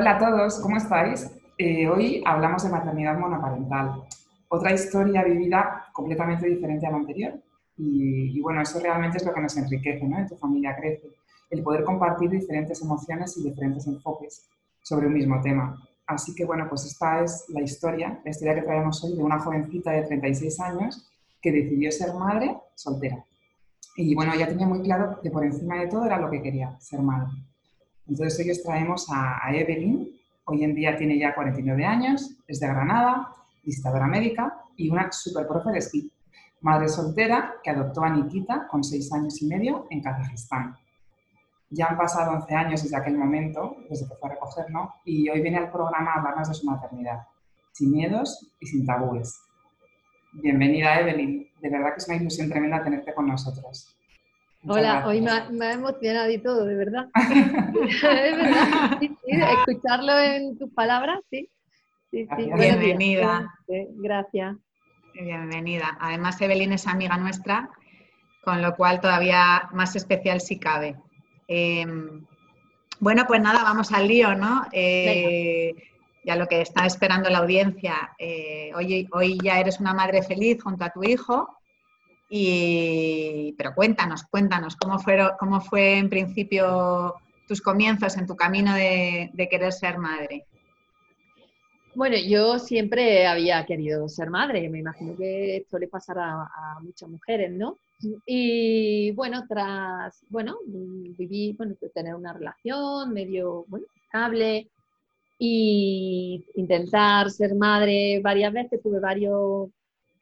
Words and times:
Hola 0.00 0.12
a 0.12 0.18
todos, 0.18 0.60
¿cómo 0.60 0.78
estáis? 0.78 1.30
Eh, 1.58 1.86
hoy 1.86 2.22
hablamos 2.24 2.62
de 2.62 2.70
maternidad 2.70 3.18
monoparental, 3.18 4.02
otra 4.48 4.72
historia 4.72 5.22
vivida 5.22 5.88
completamente 5.92 6.48
diferente 6.48 6.86
a 6.86 6.90
la 6.90 6.96
anterior. 6.96 7.34
Y, 7.76 8.40
bueno, 8.40 8.62
eso 8.62 8.80
realmente 8.80 9.18
es 9.18 9.26
lo 9.26 9.34
que 9.34 9.42
nos 9.42 9.54
enriquece, 9.58 10.08
¿no? 10.08 10.18
En 10.18 10.26
tu 10.26 10.36
familia 10.36 10.74
crece, 10.74 11.06
el 11.50 11.62
poder 11.62 11.84
compartir 11.84 12.30
diferentes 12.30 12.80
emociones 12.80 13.36
y 13.36 13.42
diferentes 13.42 13.86
enfoques 13.88 14.48
sobre 14.82 15.06
un 15.06 15.12
mismo 15.12 15.38
tema. 15.42 15.76
Así 16.06 16.34
que 16.34 16.46
bueno, 16.46 16.64
pues 16.66 16.86
esta 16.86 17.22
es 17.22 17.44
la 17.50 17.60
historia, 17.60 18.22
la 18.24 18.30
historia 18.30 18.54
que 18.54 18.62
traemos 18.62 19.04
hoy 19.04 19.14
de 19.14 19.22
una 19.22 19.38
jovencita 19.38 19.90
de 19.90 20.04
36 20.04 20.60
años 20.60 21.12
que 21.42 21.52
decidió 21.52 21.92
ser 21.92 22.14
madre 22.14 22.56
soltera. 22.74 23.22
Y 23.96 24.14
bueno, 24.14 24.34
ya 24.34 24.48
tenía 24.48 24.66
muy 24.66 24.80
claro 24.80 25.20
que 25.22 25.30
por 25.30 25.44
encima 25.44 25.76
de 25.76 25.88
todo 25.88 26.06
era 26.06 26.18
lo 26.18 26.30
que 26.30 26.40
quería, 26.40 26.74
ser 26.80 27.02
madre. 27.02 27.28
Entonces 28.10 28.40
hoy 28.40 28.50
os 28.50 28.62
traemos 28.64 29.06
a, 29.12 29.54
Evelyn, 29.54 30.10
hoy 30.44 30.64
en 30.64 30.74
día 30.74 30.96
tiene 30.96 31.16
ya 31.16 31.32
49 31.32 31.84
años, 31.84 32.36
es 32.48 32.58
de 32.58 32.66
Granada, 32.66 33.30
visitadora 33.62 34.08
médica 34.08 34.64
y 34.76 34.90
una 34.90 35.12
super 35.12 35.46
profe 35.46 35.70
de 35.70 35.78
esquí. 35.78 36.10
Madre 36.60 36.88
soltera 36.88 37.54
que 37.62 37.70
adoptó 37.70 38.02
a 38.02 38.10
Nikita 38.10 38.66
con 38.66 38.82
6 38.82 39.12
años 39.12 39.40
y 39.40 39.46
medio 39.46 39.86
en 39.90 40.02
Kazajistán. 40.02 40.76
Ya 41.70 41.86
han 41.86 41.96
pasado 41.96 42.32
11 42.32 42.52
años 42.52 42.82
desde 42.82 42.96
aquel 42.96 43.16
momento, 43.16 43.76
desde 43.88 44.08
que 44.08 44.16
fue 44.16 44.28
a 44.28 44.32
recogernos, 44.32 44.90
y 45.04 45.28
hoy 45.28 45.40
viene 45.40 45.58
al 45.58 45.70
programa 45.70 46.10
a 46.10 46.18
hablarnos 46.18 46.48
de 46.48 46.54
su 46.54 46.66
maternidad, 46.66 47.28
sin 47.70 47.92
miedos 47.92 48.52
y 48.58 48.66
sin 48.66 48.84
tabúes. 48.84 49.40
Bienvenida, 50.32 50.98
Evelyn. 50.98 51.48
De 51.60 51.70
verdad 51.70 51.90
que 51.90 51.98
es 51.98 52.08
una 52.08 52.16
ilusión 52.16 52.48
tremenda 52.48 52.82
tenerte 52.82 53.14
con 53.14 53.28
nosotros. 53.28 53.96
Hola, 54.66 55.06
hoy 55.06 55.22
me 55.22 55.30
ha, 55.30 55.72
emocionado 55.72 56.30
y 56.30 56.38
todo, 56.38 56.66
de 56.66 56.74
verdad. 56.74 57.08
es 57.14 58.02
verdad, 58.02 59.00
escucharlo 59.58 60.18
en 60.18 60.58
tus 60.58 60.70
palabras, 60.72 61.20
sí. 61.30 61.48
sí, 62.10 62.26
Bienvenida. 62.36 63.52
Gracias. 63.66 64.56
Bienvenida. 65.14 65.96
Además, 65.98 66.40
Evelyn 66.40 66.74
es 66.74 66.86
amiga 66.86 67.16
nuestra, 67.16 67.70
con 68.44 68.60
lo 68.60 68.76
cual 68.76 69.00
todavía 69.00 69.68
más 69.72 69.96
especial 69.96 70.42
si 70.42 70.58
cabe. 70.58 70.96
Em, 71.48 72.26
bueno, 72.98 73.24
pues 73.26 73.40
nada, 73.40 73.62
vamos 73.62 73.92
al 73.92 74.08
lío, 74.08 74.34
¿no? 74.34 74.66
Eh, 74.72 75.72
ya 76.22 76.36
lo 76.36 76.46
que 76.46 76.60
está 76.60 76.84
esperando 76.84 77.30
la 77.30 77.38
audiencia. 77.38 78.12
Eh, 78.18 78.72
hoy, 78.74 79.08
hoy 79.12 79.38
ya 79.42 79.58
eres 79.58 79.80
una 79.80 79.94
madre 79.94 80.22
feliz 80.22 80.62
junto 80.62 80.84
a 80.84 80.90
tu 80.90 81.02
hijo. 81.02 81.59
Y, 82.32 83.54
pero 83.58 83.74
cuéntanos, 83.74 84.22
cuéntanos, 84.30 84.76
¿cómo, 84.76 84.98
¿cómo 85.36 85.60
fue 85.60 85.98
en 85.98 86.08
principio 86.08 87.16
tus 87.48 87.60
comienzos 87.60 88.16
en 88.16 88.28
tu 88.28 88.36
camino 88.36 88.72
de, 88.72 89.48
querer 89.50 89.72
ser 89.72 89.98
madre? 89.98 90.46
Bueno, 91.96 92.16
yo 92.16 92.60
siempre 92.60 93.26
había 93.26 93.66
querido 93.66 94.08
ser 94.08 94.30
madre, 94.30 94.68
me 94.68 94.78
imagino 94.78 95.16
que 95.16 95.56
esto 95.56 95.76
le 95.76 95.88
pasará 95.88 96.42
a, 96.44 96.78
muchas 96.80 97.08
mujeres, 97.08 97.50
¿no? 97.50 97.76
Y 98.24 99.10
bueno, 99.10 99.44
tras, 99.48 100.24
bueno, 100.28 100.58
viví, 100.64 101.52
bueno, 101.58 101.74
tener 101.92 102.14
una 102.14 102.32
relación 102.32 103.12
medio, 103.12 103.64
bueno, 103.66 103.86
estable 104.04 104.68
y 105.36 106.44
intentar 106.54 107.28
ser 107.28 107.56
madre 107.56 108.20
varias 108.22 108.52
veces, 108.52 108.80
tuve 108.80 109.00
varios 109.00 109.68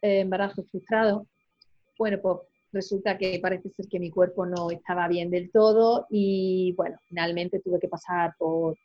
eh, 0.00 0.20
embarazos 0.20 0.64
frustrados 0.70 1.26
bueno, 1.98 2.18
pues 2.22 2.38
resulta 2.72 3.18
que 3.18 3.38
parece 3.42 3.70
ser 3.70 3.88
que 3.88 3.98
mi 3.98 4.10
cuerpo 4.10 4.46
no 4.46 4.70
estaba 4.70 5.08
bien 5.08 5.30
del 5.30 5.50
todo 5.50 6.06
y 6.10 6.72
bueno, 6.76 6.96
finalmente 7.08 7.60
tuve 7.60 7.80
que 7.80 7.88
pasar 7.88 8.34
por, 8.38 8.76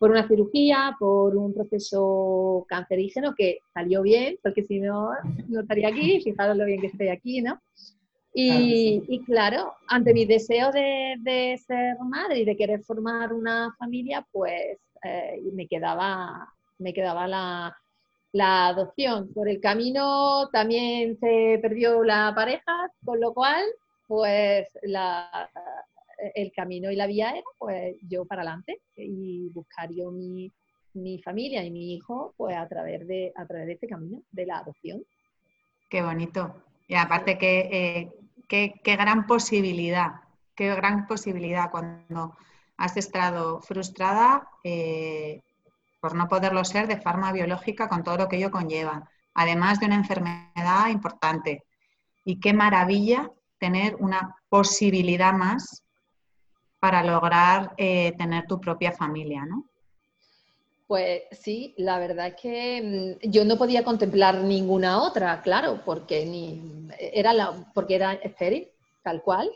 una 0.00 0.26
cirugía, 0.26 0.96
por 0.98 1.36
un 1.36 1.54
proceso 1.54 2.64
cancerígeno 2.68 3.34
que 3.34 3.58
salió 3.72 4.02
bien, 4.02 4.38
porque 4.42 4.62
si 4.62 4.80
no, 4.80 5.10
no 5.48 5.60
estaría 5.60 5.88
aquí, 5.88 6.20
fijaros 6.20 6.56
lo 6.56 6.64
bien 6.64 6.80
que 6.80 6.88
estoy 6.88 7.08
aquí, 7.08 7.42
¿no? 7.42 7.60
Y 8.40 9.24
claro, 9.24 9.74
ante 9.88 10.14
mi 10.14 10.24
deseo 10.24 10.70
de, 10.70 11.60
ser 11.66 11.98
madre 11.98 12.40
y 12.40 12.44
de 12.44 12.56
querer 12.56 12.84
formar 12.84 13.32
una 13.32 13.74
familia, 13.76 14.24
pues 14.30 14.78
eh, 15.02 15.42
me, 15.52 15.66
quedaba, 15.66 16.48
me 16.78 16.92
quedaba 16.92 17.26
la, 17.26 17.76
la 18.32 18.68
adopción. 18.68 19.32
Por 19.32 19.48
el 19.48 19.60
camino 19.60 20.48
también 20.52 21.18
se 21.18 21.58
perdió 21.60 22.02
la 22.04 22.32
pareja, 22.34 22.92
con 23.04 23.20
lo 23.20 23.32
cual, 23.34 23.64
pues 24.06 24.68
el 26.34 26.52
camino 26.52 26.90
y 26.90 26.96
la 26.96 27.06
vía 27.06 27.30
era 27.30 27.42
pues 27.58 27.96
yo 28.02 28.24
para 28.24 28.42
adelante 28.42 28.80
y 28.96 29.48
buscar 29.50 29.90
yo 29.92 30.10
mi, 30.10 30.52
familia 31.22 31.62
y 31.62 31.70
mi 31.70 31.94
hijo 31.94 32.34
pues 32.36 32.56
a 32.56 32.66
través 32.66 33.06
de 33.06 33.32
a 33.36 33.46
través 33.46 33.68
de 33.68 33.74
este 33.74 33.86
camino 33.86 34.22
de 34.32 34.46
la 34.46 34.58
adopción. 34.58 35.04
Qué 35.88 36.02
bonito. 36.02 36.64
Y 36.88 36.96
aparte 36.96 37.38
que 37.38 37.60
eh, 37.70 38.12
qué, 38.48 38.96
gran 38.96 39.26
posibilidad, 39.26 40.22
qué 40.56 40.74
gran 40.74 41.06
posibilidad 41.06 41.70
cuando 41.70 42.36
has 42.76 42.96
estado 42.96 43.60
frustrada, 43.60 44.48
eh, 44.64 45.42
por 46.00 46.14
no 46.14 46.28
poderlo 46.28 46.64
ser 46.64 46.86
de 46.86 47.00
forma 47.00 47.32
biológica 47.32 47.88
con 47.88 48.02
todo 48.04 48.16
lo 48.16 48.28
que 48.28 48.36
ello 48.36 48.50
conlleva, 48.50 49.08
además 49.34 49.80
de 49.80 49.86
una 49.86 49.96
enfermedad 49.96 50.88
importante. 50.88 51.64
Y 52.24 52.40
qué 52.40 52.52
maravilla 52.52 53.30
tener 53.58 53.96
una 53.96 54.36
posibilidad 54.48 55.32
más 55.32 55.82
para 56.78 57.02
lograr 57.02 57.72
eh, 57.76 58.12
tener 58.16 58.46
tu 58.46 58.60
propia 58.60 58.92
familia, 58.92 59.44
¿no? 59.44 59.64
Pues 60.86 61.24
sí, 61.32 61.74
la 61.76 61.98
verdad 61.98 62.28
es 62.28 62.36
que 62.36 63.18
mm, 63.22 63.30
yo 63.30 63.44
no 63.44 63.58
podía 63.58 63.84
contemplar 63.84 64.36
ninguna 64.36 65.02
otra, 65.02 65.42
claro, 65.42 65.82
porque 65.84 66.24
ni 66.24 66.88
era 66.98 67.34
la, 67.34 67.52
porque 67.74 67.96
era 67.96 68.14
estéril, 68.14 68.68
tal 69.08 69.22
cual. 69.22 69.50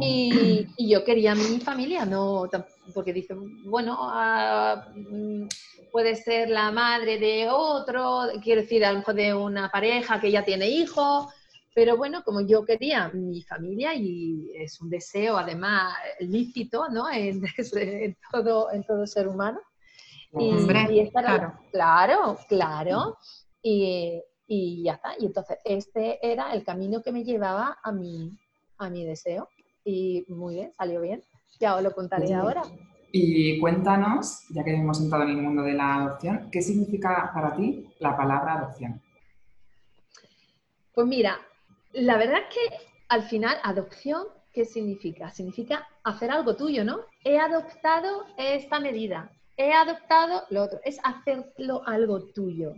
Y, 0.00 0.66
yo 0.78 1.04
quería 1.04 1.34
mi 1.34 1.60
familia, 1.60 2.06
no 2.06 2.48
porque 2.94 3.12
dice, 3.12 3.34
bueno, 3.66 3.98
ah, 4.00 4.88
mm, 4.94 5.46
puede 5.92 6.16
ser 6.16 6.48
la 6.48 6.70
madre 6.72 7.18
de 7.18 7.48
otro, 7.50 8.22
quiero 8.42 8.62
decir, 8.62 8.82
a 8.84 8.92
lo 8.92 9.00
mejor 9.00 9.14
de 9.14 9.34
una 9.34 9.70
pareja 9.70 10.18
que 10.18 10.30
ya 10.30 10.42
tiene 10.42 10.70
hijos, 10.70 11.26
pero 11.74 11.98
bueno, 11.98 12.22
como 12.24 12.40
yo 12.40 12.64
quería 12.64 13.10
mi 13.10 13.42
familia 13.42 13.94
y 13.94 14.52
es 14.54 14.80
un 14.80 14.88
deseo 14.88 15.36
además 15.36 15.94
lícito, 16.20 16.88
¿no? 16.88 17.04
En, 17.12 18.16
todo, 18.32 18.72
en 18.72 18.84
todo 18.84 19.06
ser 19.06 19.28
humano. 19.28 19.60
Y, 20.32 20.66
claro. 21.10 21.58
claro, 21.72 22.38
claro. 22.48 23.18
Y, 23.62 24.22
y, 24.46 24.82
ya 24.84 24.94
está. 24.94 25.10
Y 25.18 25.26
entonces 25.26 25.58
este 25.64 26.18
era 26.22 26.52
el 26.52 26.64
camino 26.64 27.02
que 27.02 27.12
me 27.12 27.24
llevaba 27.24 27.78
a 27.82 27.92
mi, 27.92 28.30
a 28.78 28.90
mi 28.90 29.04
deseo. 29.04 29.48
Y 29.84 30.24
muy 30.28 30.56
bien, 30.56 30.72
salió 30.72 31.00
bien. 31.00 31.22
Ya 31.60 31.76
os 31.76 31.82
lo 31.82 31.92
contaré 31.92 32.32
ahora. 32.34 32.62
Y 33.10 33.58
cuéntanos, 33.58 34.46
ya 34.50 34.62
que 34.62 34.74
hemos 34.74 35.00
entrado 35.00 35.24
en 35.24 35.30
el 35.30 35.42
mundo 35.42 35.62
de 35.62 35.72
la 35.72 35.96
adopción, 35.96 36.50
¿qué 36.52 36.60
significa 36.60 37.30
para 37.32 37.56
ti 37.56 37.88
la 38.00 38.16
palabra 38.16 38.54
adopción? 38.54 39.00
Pues 40.92 41.06
mira, 41.06 41.38
la 41.92 42.18
verdad 42.18 42.40
es 42.48 42.54
que 42.54 42.76
al 43.08 43.22
final 43.22 43.56
adopción, 43.62 44.24
¿qué 44.52 44.64
significa? 44.64 45.30
Significa 45.30 45.88
hacer 46.04 46.30
algo 46.30 46.54
tuyo, 46.56 46.84
¿no? 46.84 47.00
He 47.24 47.38
adoptado 47.38 48.26
esta 48.36 48.78
medida, 48.78 49.30
he 49.56 49.72
adoptado 49.72 50.42
lo 50.50 50.64
otro, 50.64 50.80
es 50.84 50.98
hacerlo 51.02 51.82
algo 51.86 52.24
tuyo. 52.32 52.74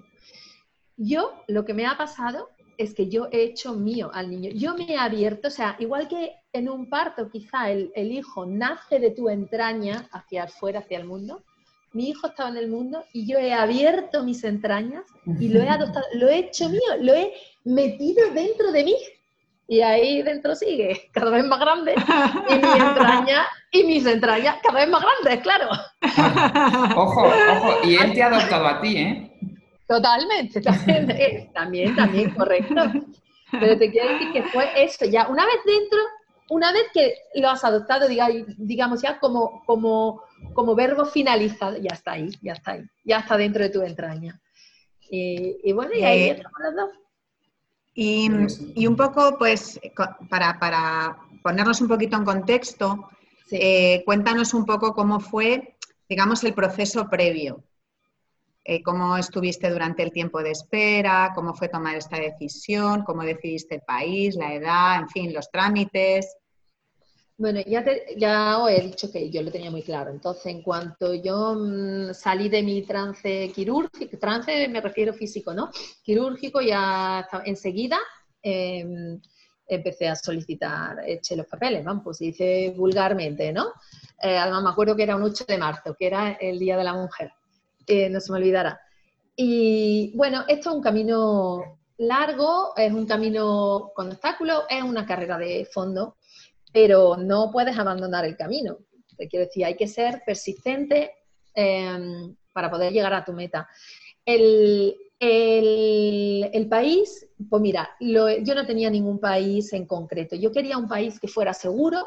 Yo 0.97 1.43
lo 1.49 1.65
que 1.65 1.75
me 1.75 1.87
ha 1.87 1.97
pasado 1.97 2.51
es 2.81 2.95
que 2.95 3.09
yo 3.09 3.29
he 3.31 3.43
hecho 3.43 3.75
mío 3.75 4.11
al 4.15 4.31
niño. 4.31 4.51
Yo 4.55 4.75
me 4.75 4.87
he 4.87 4.97
abierto, 4.97 5.49
o 5.49 5.51
sea, 5.51 5.77
igual 5.79 6.09
que 6.09 6.33
en 6.51 6.71
un 6.71 6.89
parto 6.89 7.29
quizá 7.29 7.71
el, 7.71 7.93
hijo 7.95 8.47
nace 8.47 8.99
de 8.99 9.11
tu 9.11 9.29
entraña 9.29 10.09
hacia 10.13 10.45
afuera, 10.45 10.79
hacia 10.79 10.99
el 10.99 11.05
mundo, 11.05 11.43
mi 11.93 12.09
hijo 12.09 12.29
estaba 12.29 12.49
en 12.49 12.57
el 12.57 12.69
mundo 12.69 13.05
y 13.13 13.27
yo 13.27 13.39
he 13.39 13.53
abierto 13.53 14.25
mis 14.25 14.45
entrañas 14.45 15.05
y 15.39 15.49
lo 15.49 15.61
he 15.61 15.69
adoptado, 15.69 16.07
lo 16.15 16.29
he 16.29 16.39
hecho 16.39 16.71
mío, 16.71 16.81
lo 17.01 17.13
he 17.13 17.35
metido 17.65 18.31
dentro 18.33 18.73
de 18.73 18.85
mí. 18.85 18.97
Y 19.69 19.83
ahí 19.83 20.23
dentro 20.23 20.57
sigue, 20.57 21.11
cada 21.13 21.31
vez 21.31 21.45
más 21.45 21.61
grande, 21.61 21.95
y 22.49 22.55
mi 22.55 22.81
entraña, 22.81 23.47
y 23.71 23.85
mis 23.85 24.05
entrañas 24.05 24.57
cada 24.65 24.81
vez 24.81 24.89
más 24.89 25.03
grandes, 25.03 25.43
claro. 25.43 25.69
Ojo, 26.97 27.23
ojo, 27.23 27.77
y 27.85 27.95
él 27.95 28.13
te 28.13 28.23
ha 28.23 28.27
adoptado 28.27 28.67
a 28.67 28.81
ti, 28.81 28.97
¿eh? 28.97 29.30
Totalmente, 29.91 30.61
también, 30.63 31.53
también, 31.53 31.97
también, 31.97 32.31
correcto. 32.31 32.75
Pero 33.51 33.77
te 33.77 33.91
quiero 33.91 34.13
decir 34.13 34.33
que 34.33 34.45
fue 34.45 34.71
eso, 34.77 35.05
ya 35.05 35.27
una 35.27 35.45
vez 35.45 35.57
dentro, 35.67 35.99
una 36.49 36.73
vez 36.73 36.85
que 36.95 37.15
lo 37.35 37.51
has 37.51 37.65
adoptado, 37.65 38.07
digamos 38.07 39.03
ya 39.03 39.19
como, 39.19 39.65
como, 39.67 40.23
como 40.53 40.77
verbo 40.77 41.05
finalizado, 41.07 41.77
ya 41.79 41.93
está 41.93 42.13
ahí, 42.13 42.31
ya 42.41 42.53
está 42.53 42.73
ahí, 42.73 42.85
ya 43.05 43.19
está 43.19 43.37
dentro 43.37 43.65
de 43.65 43.71
tu 43.71 43.83
entraña. 43.83 44.41
Y, 45.11 45.73
bueno, 45.73 45.91
y 45.93 46.05
ahí 46.05 46.21
eh, 46.21 46.31
estamos 46.37 46.61
los 46.63 46.77
dos. 46.77 46.91
Y, 47.93 48.87
un 48.87 48.95
poco, 48.95 49.37
pues, 49.39 49.81
para, 50.29 50.57
para, 50.61 51.19
ponernos 51.43 51.81
un 51.81 51.89
poquito 51.89 52.17
en 52.17 52.25
contexto, 52.25 53.11
eh, 53.51 54.05
cuéntanos 54.05 54.55
un 54.55 54.65
poco 54.65 54.95
cómo 54.95 55.19
fue, 55.19 55.75
digamos, 56.09 56.45
el 56.45 56.55
proceso 56.55 57.11
previo. 57.11 57.65
Eh, 58.63 58.83
cómo 58.83 59.17
estuviste 59.17 59.71
durante 59.71 60.03
el 60.03 60.13
tiempo 60.13 60.43
de 60.43 60.51
espera, 60.51 61.33
cómo 61.35 61.55
fue 61.55 61.69
tomar 61.69 61.97
esta 61.97 62.19
decisión, 62.19 63.05
cómo 63.05 63.23
decidiste 63.23 63.77
el 63.77 63.81
país, 63.83 64.37
la 64.37 64.55
edad, 64.55 65.01
en 65.01 65.09
fin, 65.09 65.33
los 65.33 65.51
trámites. 65.51 66.37
Bueno, 67.39 67.61
ya, 67.67 67.83
ya 68.19 68.59
os 68.59 68.71
he 68.71 68.83
dicho 68.83 69.11
que 69.11 69.31
yo 69.31 69.41
lo 69.43 69.51
tenía 69.51 69.71
muy 69.71 69.83
claro. 69.83 70.11
Entonces, 70.11 70.45
en 70.45 70.61
cuanto 70.61 71.15
yo 71.15 71.55
mm, 71.55 72.13
salí 72.13 72.51
de 72.51 72.63
mi 72.63 72.83
trance 72.83 73.51
quirúrgico, 73.55 74.19
trance 74.19 74.69
me 74.69 74.83
refiero 74.83 75.15
físico, 75.15 75.55
¿no? 75.55 75.71
Quirúrgico, 76.03 76.61
ya 76.61 77.27
enseguida 77.47 77.99
em, 78.43 79.19
empecé 79.67 80.09
a 80.09 80.17
solicitar, 80.17 80.99
eché 81.07 81.35
los 81.35 81.47
papeles, 81.47 81.83
vamos, 81.83 82.05
pues 82.05 82.19
dice 82.19 82.75
vulgarmente, 82.77 83.53
¿no? 83.55 83.73
Eh, 84.23 84.37
además, 84.37 84.63
me 84.63 84.71
acuerdo 84.71 84.95
que 84.95 85.05
era 85.05 85.17
un 85.17 85.23
8 85.23 85.45
de 85.49 85.57
marzo, 85.57 85.97
que 85.99 86.07
era 86.09 86.33
el 86.33 86.59
Día 86.59 86.77
de 86.77 86.85
la 86.85 86.93
Mujer, 86.93 87.33
no 88.11 88.21
se 88.21 88.33
me 88.33 88.39
olvidará. 88.39 88.81
Y 89.37 90.13
bueno, 90.17 90.45
esto 90.49 90.71
es 90.71 90.77
un 90.77 90.83
camino 90.83 91.79
largo, 91.99 92.73
es 92.77 92.93
un 92.93 93.07
camino 93.07 93.91
con 93.95 94.09
obstáculos, 94.09 94.65
es 94.69 94.83
una 94.83 95.07
carrera 95.07 95.39
de 95.39 95.65
fondo 95.65 96.17
pero 96.73 97.17
no 97.17 97.51
puedes 97.51 97.77
abandonar 97.79 98.25
el 98.25 98.37
camino. 98.37 98.79
Te 99.17 99.29
quiero 99.29 99.47
decir, 99.47 99.65
hay 99.65 99.77
que 99.77 99.89
ser 99.89 100.23
persistente 100.25 101.13
em, 101.55 102.35
para 102.53 102.71
poder 102.71 102.93
llegar 102.93 103.13
a 103.13 103.25
tu 103.25 103.33
meta. 103.33 103.69
El, 104.25 104.97
país, 106.69 107.27
pues 107.49 107.61
mira, 107.61 107.91
yo 108.01 108.55
no 108.55 108.67
tenía 108.67 108.91
ningún 108.91 109.19
país 109.19 109.73
en 109.73 109.87
concreto. 109.87 110.37
Yo 110.37 110.53
quería 110.53 110.79
un 110.79 110.89
país 110.89 111.19
que 111.19 111.29
fuera 111.29 111.53
seguro 111.53 112.07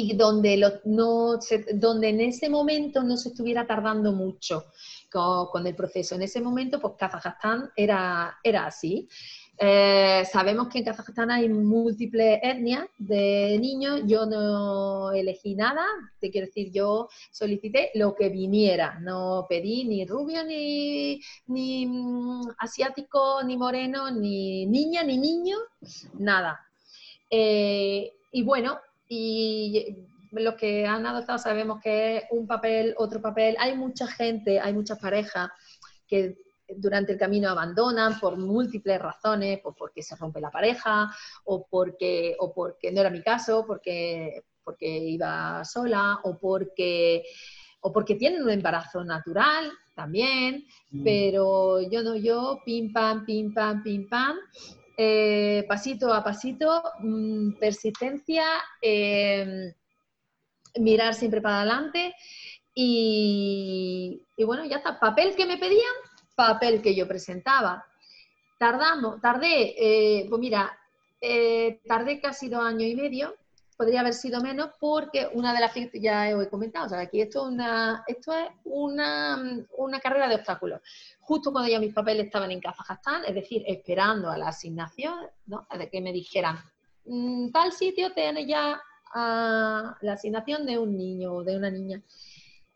y 0.00 0.14
donde, 0.14 0.80
no 0.84 1.38
donde 1.74 2.08
en 2.08 2.20
ese 2.20 2.48
momento 2.48 3.02
no 3.02 3.16
se 3.16 3.30
estuviera 3.30 3.66
tardando 3.66 4.12
mucho 4.12 4.66
con, 5.10 5.66
el 5.66 5.74
proceso. 5.74 6.14
En 6.14 6.22
ese 6.22 6.40
momento, 6.40 6.80
pues 6.80 6.94
Kazajstán 6.98 7.70
era, 7.74 8.38
era 8.42 8.66
así. 8.66 9.08
Eh, 9.60 10.22
sabemos 10.30 10.68
que 10.68 10.78
en 10.78 10.84
Kazajstán 10.84 11.32
hay 11.32 11.48
múltiples 11.48 12.38
etnias 12.42 12.86
de 12.98 13.58
niños. 13.60 14.02
Yo 14.06 14.26
no 14.26 15.10
elegí 15.10 15.54
nada, 15.56 15.84
te 16.20 16.30
quiero 16.30 16.46
decir, 16.46 16.70
yo 16.70 17.08
solicité 17.32 17.90
lo 17.94 18.14
que 18.14 18.28
viniera. 18.28 19.00
No 19.00 19.46
pedí 19.48 19.84
ni 19.84 20.04
rubio, 20.04 20.44
ni, 20.44 21.20
ni 21.48 21.86
mm, 21.86 22.50
asiático, 22.58 23.42
ni 23.42 23.56
moreno, 23.56 24.10
ni 24.10 24.66
niña, 24.66 25.02
ni 25.02 25.18
niño, 25.18 25.56
nada. 26.18 26.60
Eh, 27.30 28.12
y 28.30 28.42
bueno, 28.42 28.78
y 29.08 29.96
los 30.32 30.54
que 30.54 30.86
han 30.86 31.06
adoptado 31.06 31.38
sabemos 31.38 31.80
que 31.82 32.18
es 32.18 32.24
un 32.30 32.46
papel, 32.46 32.94
otro 32.98 33.20
papel. 33.20 33.56
Hay 33.58 33.76
mucha 33.76 34.06
gente, 34.06 34.60
hay 34.60 34.72
muchas 34.72 34.98
parejas 34.98 35.50
que 36.06 36.36
durante 36.76 37.12
el 37.12 37.18
camino 37.18 37.48
abandonan 37.48 38.18
por 38.20 38.36
múltiples 38.36 39.00
razones, 39.00 39.60
pues 39.62 39.74
porque 39.78 40.02
se 40.02 40.16
rompe 40.16 40.40
la 40.40 40.50
pareja 40.50 41.10
o 41.44 41.66
porque, 41.66 42.36
o 42.38 42.52
porque 42.52 42.92
no 42.92 43.00
era 43.00 43.10
mi 43.10 43.22
caso, 43.22 43.64
porque, 43.66 44.44
porque 44.62 44.86
iba 44.86 45.64
sola 45.64 46.20
o 46.24 46.38
porque, 46.38 47.24
o 47.80 47.92
porque 47.92 48.16
tienen 48.16 48.42
un 48.42 48.50
embarazo 48.50 49.02
natural 49.02 49.70
también, 49.94 50.64
mm. 50.90 51.02
pero 51.02 51.80
yo 51.90 52.02
no, 52.02 52.16
yo 52.16 52.60
pim 52.64 52.92
pam, 52.92 53.24
pim 53.24 53.52
pam, 53.54 53.82
pim 53.82 54.08
pam. 54.08 54.36
Eh, 55.00 55.64
pasito 55.68 56.12
a 56.12 56.24
pasito, 56.24 56.82
mm, 56.98 57.52
persistencia, 57.60 58.44
em, 58.82 59.72
mirar 60.80 61.14
siempre 61.14 61.40
para 61.40 61.60
adelante 61.60 62.16
y, 62.74 64.20
bueno, 64.44 64.64
ya 64.64 64.78
está. 64.78 64.98
Papel 64.98 65.36
que 65.36 65.46
me 65.46 65.56
pedían, 65.56 65.94
papel 66.34 66.82
que 66.82 66.96
yo 66.96 67.06
presentaba. 67.06 67.86
Tardamos, 68.58 69.20
tardé, 69.20 69.74
eh, 69.78 70.26
pues 70.28 70.40
mira, 70.40 70.76
eh, 71.20 71.80
tardé 71.86 72.20
casi 72.20 72.48
dos 72.48 72.64
años 72.64 72.88
y 72.90 72.96
medio, 72.96 73.36
podría 73.78 74.00
haber 74.00 74.12
sido 74.12 74.42
menos 74.42 74.70
porque 74.78 75.28
una 75.32 75.54
de 75.54 75.60
las 75.60 75.72
que 75.72 75.88
ya 76.00 76.28
he 76.28 76.48
comentado, 76.50 76.86
o 76.86 76.88
sea, 76.90 77.00
aquí 77.00 77.22
esto 77.22 77.46
es 77.46 77.52
una, 77.52 78.04
esto 78.06 78.34
es 78.34 78.48
una, 78.64 79.64
una 79.78 80.00
carrera 80.00 80.28
de 80.28 80.34
obstáculos. 80.34 80.80
Justo 81.20 81.52
cuando 81.52 81.70
ya 81.70 81.80
mis 81.80 81.94
papeles 81.94 82.26
estaban 82.26 82.50
en 82.50 82.60
Kazajstán, 82.60 83.24
es 83.24 83.34
decir, 83.34 83.62
esperando 83.66 84.28
a 84.30 84.36
la 84.36 84.48
asignación, 84.48 85.28
¿no? 85.46 85.66
de 85.78 85.88
que 85.88 86.00
me 86.02 86.12
dijeran, 86.12 86.58
mm, 87.06 87.50
tal 87.52 87.72
sitio 87.72 88.12
tiene 88.12 88.46
ya 88.46 88.82
la 89.14 90.12
asignación 90.12 90.66
de 90.66 90.76
un 90.76 90.94
niño 90.94 91.32
o 91.32 91.44
de 91.44 91.56
una 91.56 91.70
niña. 91.70 92.02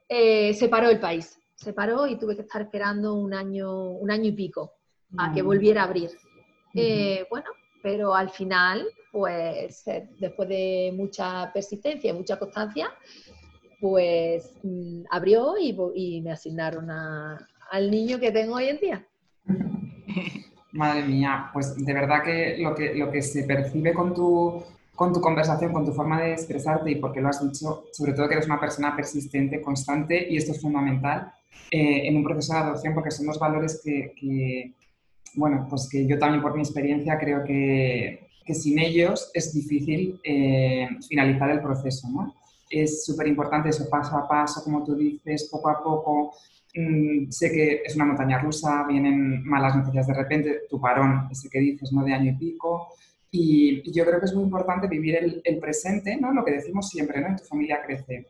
Eh, 0.08 0.54
se 0.54 0.69
paró 0.69 0.88
el 0.88 0.99
país 0.99 1.38
se 1.62 1.72
paró 1.72 2.06
y 2.08 2.19
tuve 2.19 2.34
que 2.34 2.43
estar 2.43 2.60
esperando 2.60 3.14
un 3.14 3.32
año, 3.32 3.72
un 3.72 4.10
año 4.10 4.25
y 4.25 4.32
pico 4.32 4.72
a 5.16 5.32
que 5.32 5.43
mm. 5.43 5.46
volviera 5.46 5.82
a 5.82 5.84
abrir. 5.84 6.10
Eh, 6.75 7.26
bueno, 7.31 7.50
pero 7.82 8.14
al 8.14 8.31
final, 8.31 8.84
pues 9.12 9.85
después 10.19 10.49
de 10.49 10.93
mucha 10.97 11.53
persistencia 11.53 12.11
y 12.11 12.14
mucha 12.14 12.38
constancia, 12.38 12.88
pues 13.81 14.55
mm, 14.62 15.03
abrió 15.11 15.55
y, 15.59 16.20
me 16.23 16.32
asignaron 16.32 16.88
al 16.91 17.91
niño 17.91 18.19
que 18.19 18.32
tengo 18.32 18.55
hoy 18.55 18.69
en 18.69 18.81
día. 18.81 19.06
Madre 20.73 21.05
mía, 21.05 21.50
pues 21.53 21.76
de 21.76 21.93
verdad 21.93 22.23
que 22.25 22.56
lo 22.59 22.75
que, 22.75 22.94
lo 22.94 23.11
que 23.11 23.20
se 23.20 23.44
percibe 23.44 23.93
con 23.93 24.14
tu, 24.14 24.64
con 24.94 25.12
tu 25.12 25.20
conversación, 25.20 25.73
con 25.73 25.85
tu 25.85 25.93
forma 25.93 26.23
de 26.23 26.32
expresarte 26.32 26.91
y 26.91 26.94
porque 26.94 27.20
lo 27.20 27.29
has 27.29 27.43
dicho, 27.43 27.85
sobre 27.93 28.14
todo 28.14 28.29
que 28.29 28.35
eres 28.35 28.47
una 28.47 28.61
persona 28.61 28.97
persistente, 28.97 29.61
constante 29.61 30.29
y 30.31 30.38
esto 30.38 30.53
es 30.53 30.62
fundamental, 30.62 31.33
eh, 31.71 32.09
en 32.09 32.16
un 32.16 32.25
proceso 32.25 32.54
de 32.54 32.61
adopción 32.61 32.95
porque 32.95 33.11
son 33.11 33.26
los 33.26 33.38
valores 33.38 33.83
que, 33.85 34.75
bueno, 35.35 35.66
pues 35.69 35.88
que 35.90 36.07
yo 36.07 36.19
también 36.19 36.40
por 36.40 36.54
mi 36.54 36.61
experiencia 36.61 37.19
creo 37.19 37.45
que, 37.45 38.22
que 38.44 38.54
sin 38.54 38.78
ellos 38.78 39.30
es 39.34 39.52
difícil 39.52 40.20
eh, 40.25 40.88
finalizar 41.08 41.50
el 41.50 41.61
proceso, 41.61 42.08
¿no? 42.11 42.34
Es 42.70 43.04
súper 43.04 43.26
importante 43.28 43.68
eso 43.68 43.88
paso 43.88 44.16
a 44.16 44.26
paso, 44.26 44.62
como 44.64 44.82
tú 44.82 44.94
dices, 44.94 45.49
poco 45.50 45.68
a 45.68 45.82
poco. 45.82 46.32
Mm, 46.75 47.30
sé 47.30 47.52
que 47.52 47.82
es 47.84 47.94
una 47.96 48.06
montaña 48.06 48.38
rusa, 48.38 48.84
vienen 48.88 49.44
malas 49.44 49.76
noticias 49.76 50.06
de 50.06 50.14
repente, 50.14 50.62
tu 50.70 50.80
parón, 50.80 51.28
ese 51.30 51.50
que 51.50 51.58
dices, 51.58 51.92
¿no? 51.92 52.02
De 52.02 52.14
año 52.14 52.32
y 52.32 52.37
pico. 52.37 52.88
Y, 53.30 53.90
yo 53.92 54.04
creo 54.04 54.20
que 54.20 54.26
es 54.26 54.34
muy 54.34 54.44
importante 54.44 54.88
vivir 54.88 55.16
el, 55.44 55.58
presente, 55.58 56.16
¿no? 56.16 56.32
Lo 56.32 56.44
que 56.44 56.52
decimos 56.52 56.88
siempre, 56.88 57.20
¿no? 57.20 57.28
En 57.28 57.37
tu 57.37 57.44
familia 57.44 57.82
crece 57.84 58.28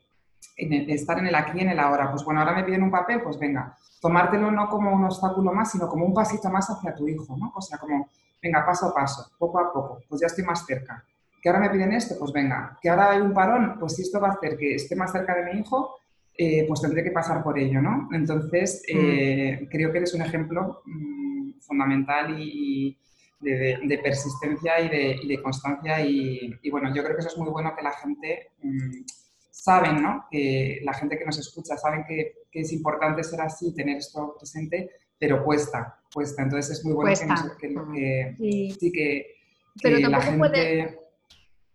estar 0.56 1.18
en 1.18 1.26
el 1.26 1.34
aquí 1.34 1.58
y 1.58 1.62
en 1.62 1.70
el 1.70 1.78
ahora. 1.78 2.10
Pues 2.10 2.24
bueno, 2.24 2.40
ahora 2.40 2.54
me 2.54 2.64
piden 2.64 2.82
un 2.82 2.90
papel, 2.90 3.20
pues 3.22 3.38
venga, 3.38 3.76
tomártelo 4.00 4.50
no 4.50 4.68
como 4.68 4.92
un 4.92 5.04
obstáculo 5.04 5.52
más, 5.52 5.72
sino 5.72 5.88
como 5.88 6.04
un 6.04 6.14
pasito 6.14 6.50
más 6.50 6.68
hacia 6.68 6.94
tu 6.94 7.08
hijo, 7.08 7.36
¿no? 7.36 7.52
O 7.54 7.60
sea, 7.60 7.78
como, 7.78 8.08
venga, 8.42 8.66
paso 8.66 8.88
a 8.88 8.94
paso, 8.94 9.30
poco 9.38 9.58
a 9.58 9.72
poco, 9.72 10.02
pues 10.08 10.20
ya 10.20 10.26
estoy 10.26 10.44
más 10.44 10.66
cerca. 10.66 11.04
Que 11.40 11.48
ahora 11.48 11.60
me 11.60 11.70
piden 11.70 11.92
esto, 11.92 12.16
pues 12.18 12.32
venga, 12.32 12.78
que 12.80 12.88
ahora 12.88 13.10
hay 13.10 13.20
un 13.20 13.32
parón, 13.32 13.76
pues 13.78 13.96
si 13.96 14.02
esto 14.02 14.20
va 14.20 14.28
a 14.28 14.32
hacer 14.32 14.56
que 14.56 14.74
esté 14.74 14.94
más 14.96 15.12
cerca 15.12 15.34
de 15.34 15.52
mi 15.52 15.60
hijo, 15.60 15.96
eh, 16.36 16.64
pues 16.66 16.80
tendré 16.80 17.02
que 17.02 17.10
pasar 17.10 17.42
por 17.42 17.58
ello, 17.58 17.82
¿no? 17.82 18.08
Entonces, 18.12 18.82
mm. 18.88 18.98
eh, 18.98 19.68
creo 19.70 19.92
que 19.92 19.98
eres 19.98 20.14
un 20.14 20.22
ejemplo 20.22 20.82
mm, 20.86 21.60
fundamental 21.60 22.36
y, 22.38 22.98
de, 23.40 24.00
persistencia 24.02 24.80
y 24.80 25.26
de, 25.26 25.42
constancia 25.42 26.00
y, 26.00 26.70
bueno, 26.70 26.94
yo 26.94 27.02
creo 27.02 27.16
que 27.16 27.20
eso 27.20 27.30
es 27.30 27.38
muy 27.38 27.50
bueno 27.50 27.74
que 27.76 27.82
la 27.82 27.92
gente... 27.92 28.50
Mm, 28.62 29.02
saben, 29.52 30.02
¿no? 30.02 30.26
Que 30.30 30.80
la 30.82 30.94
gente 30.94 31.16
que 31.16 31.24
nos 31.24 31.38
escucha 31.38 31.76
saben 31.76 32.04
que, 32.04 32.32
es 32.52 32.72
importante 32.72 33.22
ser 33.22 33.40
así, 33.40 33.74
tener 33.74 33.98
esto 33.98 34.34
presente, 34.36 34.90
pero 35.18 35.44
cuesta, 35.44 36.01
cuesta. 36.12 36.42
Entonces 36.42 36.78
es 36.78 36.84
muy 36.84 36.94
bueno 36.94 37.12
que, 37.60 37.68
que, 37.68 38.74
sí. 38.78 38.92
que, 38.92 39.90
la 39.90 40.20
gente... 40.20 40.98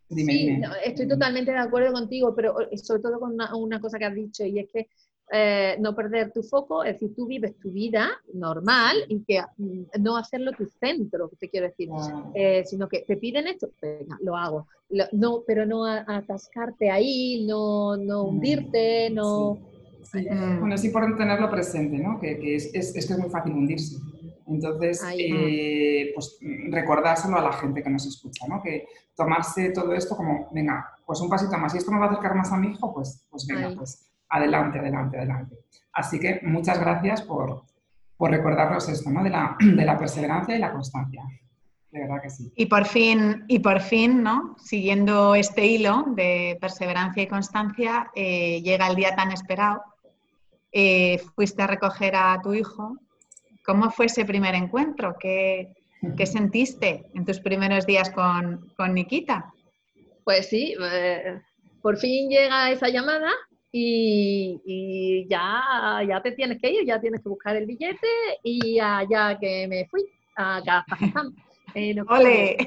sí, 0.09 0.61
estoy 0.85 1.07
totalmente 1.07 1.51
de 1.51 1.57
acuerdo 1.57 1.93
contigo, 1.93 2.33
pero 2.35 2.61
eh, 2.61 2.77
sobre 2.77 3.01
todo 3.01 3.19
con 3.19 3.33
una, 3.33 3.81
cosa 3.81 3.97
que 3.97 4.05
has 4.05 4.15
dicho, 4.15 4.45
y 4.45 4.59
es 4.59 4.67
que 4.71 4.87
eh, 5.31 5.75
no 5.79 5.93
perder 5.93 6.31
tu 6.31 6.41
foco, 6.41 6.83
es 6.85 6.93
decir, 6.93 7.13
tú 7.13 7.27
vives 7.27 7.59
tu 7.59 7.71
vida 7.71 8.09
normal 8.33 8.95
y 9.09 9.23
que 9.25 9.41
mm, 9.57 10.01
no 10.01 10.15
hacerlo 10.15 10.53
tu 10.53 10.69
centro, 10.79 11.29
te 11.37 11.49
quiero 11.49 11.67
decir, 11.67 11.89
eh, 12.33 12.63
sino 12.65 12.87
que 12.87 13.01
te 13.01 13.17
piden 13.17 13.47
esto, 13.47 13.69
venga, 13.81 14.17
lo 14.21 14.37
hago, 14.37 14.67
no, 15.11 15.43
pero 15.45 15.65
no 15.65 15.85
atascarte 15.85 16.89
ahí, 16.89 17.45
no, 17.45 17.97
no 17.97 18.23
hundirte, 18.23 19.09
no... 19.09 19.59
Bueno, 20.13 20.77
sí 20.77 20.89
por 20.89 21.17
tenerlo 21.17 21.51
presente, 21.51 21.97
¿no? 21.97 22.17
Que, 22.19 22.39
que 22.39 22.55
es, 22.55 22.73
es, 22.73 22.95
es, 22.95 23.05
que 23.05 23.13
es 23.13 23.19
muy 23.19 23.29
fácil 23.29 23.51
hundirse. 23.51 23.97
Entonces, 24.47 25.03
eh, 25.17 26.11
pues 26.13 26.39
recordárselo 26.69 27.37
a 27.37 27.41
la 27.41 27.53
gente 27.53 27.83
que 27.83 27.89
nos 27.89 28.05
escucha, 28.05 28.47
¿no? 28.47 28.61
Que 28.61 28.87
tomarse 29.15 29.71
todo 29.71 29.93
esto 29.93 30.15
como, 30.15 30.49
venga, 30.51 30.95
pues 31.05 31.19
un 31.19 31.29
pasito 31.29 31.57
más. 31.57 31.71
Si 31.71 31.79
esto 31.79 31.91
me 31.91 31.99
va 31.99 32.05
a 32.05 32.09
acercar 32.09 32.35
más 32.35 32.51
a 32.51 32.57
mi 32.57 32.69
hijo, 32.69 32.93
pues, 32.93 33.25
pues 33.29 33.45
venga, 33.45 33.73
pues 33.75 34.09
adelante, 34.29 34.79
adelante, 34.79 35.17
adelante. 35.17 35.57
Así 35.93 36.19
que 36.19 36.39
muchas 36.43 36.79
gracias 36.79 37.21
por, 37.21 37.63
por 38.15 38.31
recordarnos 38.31 38.87
esto, 38.89 39.09
¿no? 39.09 39.23
De 39.23 39.29
la, 39.29 39.57
de 39.59 39.85
la, 39.85 39.97
perseverancia 39.97 40.55
y 40.55 40.59
la 40.59 40.71
constancia. 40.71 41.23
De 41.91 42.01
verdad 42.01 42.21
que 42.21 42.29
sí. 42.29 42.51
Y 42.55 42.65
por 42.65 42.85
fin, 42.85 43.45
y 43.47 43.59
por 43.59 43.79
fin 43.79 44.21
¿no? 44.21 44.55
Siguiendo 44.59 45.35
este 45.35 45.65
hilo 45.65 46.05
de 46.09 46.57
perseverancia 46.59 47.23
y 47.23 47.27
constancia, 47.27 48.11
eh, 48.13 48.61
llega 48.61 48.87
el 48.87 48.95
día 48.95 49.15
tan 49.15 49.31
esperado. 49.31 49.81
Eh, 50.71 51.19
fuiste 51.35 51.63
a 51.63 51.67
recoger 51.67 52.15
a 52.15 52.39
tu 52.41 52.53
hijo. 52.53 52.97
¿Cómo 53.67 53.91
fue 53.91 54.05
ese 54.05 54.23
primer 54.23 54.55
encuentro? 54.55 55.17
¿Qué, 55.19 55.73
qué 56.15 56.25
sentiste 56.25 57.03
en 57.13 57.25
tus 57.25 57.41
primeros 57.41 57.85
días 57.85 58.09
con, 58.11 58.65
con 58.77 58.93
Nikita? 58.93 59.53
Pues 60.23 60.47
sí, 60.47 60.73
eh, 60.81 61.41
por 61.81 61.97
fin 61.97 62.29
llega 62.29 62.71
esa 62.71 62.87
llamada 62.87 63.29
y, 63.69 65.27
ya, 65.29 65.99
ya 66.07 66.21
te 66.21 66.31
tienes 66.31 66.61
que 66.61 66.71
ir, 66.71 66.85
ya 66.85 67.01
tienes 67.01 67.21
que 67.21 67.27
buscar 67.27 67.57
el 67.57 67.65
billete 67.65 68.07
y 68.41 68.79
allá 68.79 69.37
que 69.37 69.67
me 69.67 69.85
fui 69.87 70.05
a 70.37 70.61
Kazajstán. 70.63 71.35
Eh, 71.75 72.57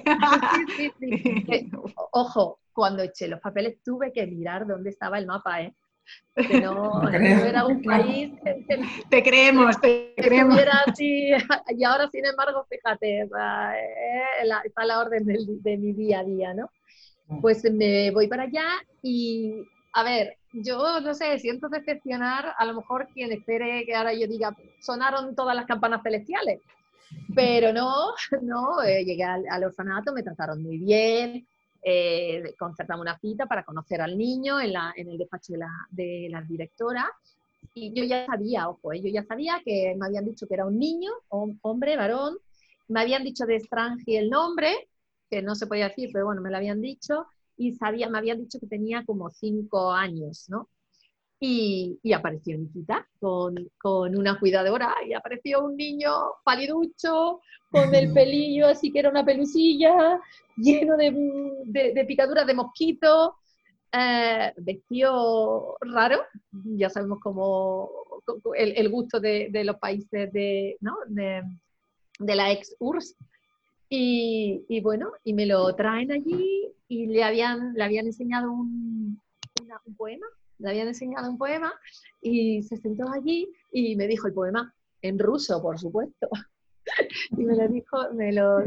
ojo, 2.13 2.61
cuando 2.73 3.03
eché 3.03 3.27
los 3.27 3.41
papeles 3.41 3.83
tuve 3.83 4.13
que 4.13 4.27
mirar 4.27 4.67
dónde 4.67 4.91
estaba 4.91 5.19
el 5.19 5.27
mapa, 5.27 5.63
¿eh? 5.63 5.75
Que 6.37 6.61
no, 6.61 7.09
era 7.13 7.67
un 7.67 7.83
país 7.83 8.33
te 9.09 9.23
creemos, 9.23 9.81
te 9.81 10.15
creemos. 10.17 10.59
Así, 10.87 11.31
y 11.77 11.85
ahora, 11.85 12.09
sin 12.09 12.25
embargo, 12.25 12.67
fíjate, 12.69 13.21
eh, 13.21 13.27
está 14.65 14.85
la 14.85 15.01
orden 15.01 15.25
de 15.27 15.77
mi 15.77 15.93
día 15.93 16.21
a 16.21 16.25
día, 16.25 16.55
¿no? 16.55 16.71
Pues 17.41 17.65
me 17.71 18.11
voy 18.11 18.27
para 18.27 18.45
allá 18.45 18.67
y, 19.03 19.63
a 19.93 20.03
ver, 20.03 20.37
yo 20.53 21.01
no 21.01 21.15
sé, 21.15 21.39
siento 21.39 21.69
decepcionar 21.69 22.55
a 22.57 22.65
lo 22.65 22.75
mejor 22.75 23.09
quien 23.15 23.31
espere 23.33 23.85
que 23.87 23.95
ahora 23.95 24.13
yo 24.13 24.27
diga, 24.27 24.57
sonaron 24.81 25.35
todas 25.35 25.55
las 25.55 25.67
campanas 25.67 26.03
celestiales. 26.03 26.61
Pero 27.35 27.73
no, 27.73 28.15
no, 28.43 28.83
eh, 28.83 29.05
llegué 29.05 29.25
al, 29.25 29.65
orfanato, 29.65 30.13
me 30.13 30.23
trataron 30.23 30.63
muy 30.63 30.79
bien, 30.79 31.47
eh, 31.83 32.55
concertamos 32.59 33.03
una 33.03 33.19
cita 33.19 33.47
para 33.47 33.65
conocer 33.65 34.01
al 34.01 34.17
niño 34.17 34.61
en, 34.61 34.73
la, 34.73 34.93
el 34.97 35.17
despacho 35.19 35.53
de 35.53 35.59
la, 35.59 35.71
de 35.91 36.45
directora. 36.49 37.11
Y 37.75 37.93
yo 37.93 38.05
ya 38.05 38.27
sabía, 38.27 38.69
ojo, 38.69 38.93
eh, 38.93 39.01
yo 39.01 39.09
ya 39.11 39.25
sabía 39.25 39.61
que 39.65 39.95
me 39.99 40.07
habían 40.07 40.25
dicho 40.25 40.47
que 40.47 40.55
era 40.55 40.67
un 40.67 40.79
niño, 40.79 41.13
hombre, 41.29 41.97
varón, 41.97 42.39
me 42.89 43.01
habían 43.01 43.23
dicho 43.23 43.47
de 43.47 43.57
Strange 43.57 44.19
el 44.19 44.31
nombre, 44.31 44.89
que 45.31 45.43
no 45.43 45.55
se 45.55 45.67
podía 45.67 45.89
decir, 45.89 46.11
pero 46.13 46.27
bueno, 46.27 46.41
me 46.41 46.51
lo 46.51 46.57
habían 46.57 46.81
dicho, 46.81 47.27
y 47.57 47.73
sabía, 47.75 48.09
me 48.09 48.19
habían 48.19 48.39
dicho 48.39 48.59
que 48.59 48.67
tenía 48.67 49.05
como 49.05 49.31
cinco 49.31 49.93
años, 49.93 50.47
¿no? 50.49 50.69
Y, 51.43 51.99
y 52.03 52.13
apareció 52.13 52.59
Nikita 52.59 53.09
con, 53.19 53.55
con, 53.79 54.15
una 54.15 54.39
cuidadora 54.39 54.95
y 55.09 55.15
apareció 55.15 55.65
un 55.65 55.75
niño 55.75 56.13
paliducho, 56.45 57.41
con 57.71 57.95
el 57.95 58.13
pelillo 58.13 58.67
así 58.67 58.93
que 58.93 58.99
era 58.99 59.09
una 59.09 59.25
pelusilla, 59.25 60.21
lleno 60.57 60.99
de, 60.99 61.93
de, 61.95 62.05
picaduras 62.05 62.47
de 62.47 62.55
mosquito, 62.55 63.37
eh, 63.91 64.53
vestido 64.59 65.77
raro, 65.81 66.21
ya 66.77 66.91
sabemos 66.91 67.21
cómo 67.21 67.91
el, 68.55 68.75
el 68.77 68.89
gusto 68.91 69.19
de, 69.19 69.49
de, 69.51 69.65
los 69.65 69.77
países 69.77 70.31
de, 70.33 70.77
¿no? 70.81 70.97
de, 71.09 71.43
de 72.19 72.35
la 72.35 72.53
ex 72.53 72.77
URSS. 72.79 73.17
Y, 73.89 74.65
y, 74.69 74.81
bueno, 74.81 75.11
y 75.25 75.35
me 75.35 75.47
lo 75.47 75.75
traen 75.75 76.13
allí 76.13 76.73
y 76.87 77.07
le 77.07 77.25
habían, 77.25 77.75
le 77.75 77.83
habían 77.83 78.07
enseñado 78.07 78.53
un, 78.53 79.21
un 79.85 79.97
poema, 79.97 80.27
le 80.61 80.71
habían 80.71 80.89
enseñado 80.89 81.31
un 81.31 81.39
poema 81.39 81.73
y 82.21 82.63
se 82.63 82.77
sentó 82.77 83.11
allí 83.11 83.51
y 83.73 83.97
me 83.97 84.07
dijo 84.07 84.29
el 84.29 84.35
poema 84.35 84.73
en 85.03 85.19
ruso, 85.19 85.61
por 85.63 85.79
supuesto. 85.79 86.29
y 87.37 87.45
me 87.45 87.57
lo 87.57 87.69
dijo, 87.69 87.97
me 88.15 88.33
lo... 88.33 88.61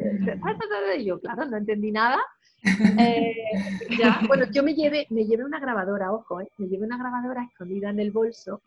Y 0.98 1.06
yo, 1.06 1.20
claro, 1.20 1.46
no 1.46 1.58
entendí 1.58 1.92
nada. 1.92 2.20
Eh, 2.98 3.36
ya, 4.00 4.22
bueno, 4.26 4.46
yo 4.50 4.64
me 4.64 4.74
llevé, 4.74 5.06
me 5.10 5.26
llevé 5.26 5.44
una 5.44 5.60
grabadora, 5.60 6.14
ojo, 6.14 6.40
eh, 6.40 6.48
me 6.58 6.68
llevé 6.68 6.86
una 6.86 6.98
grabadora 6.98 7.44
escondida 7.44 7.90
en 7.90 8.00
el 8.00 8.12
bolso 8.12 8.62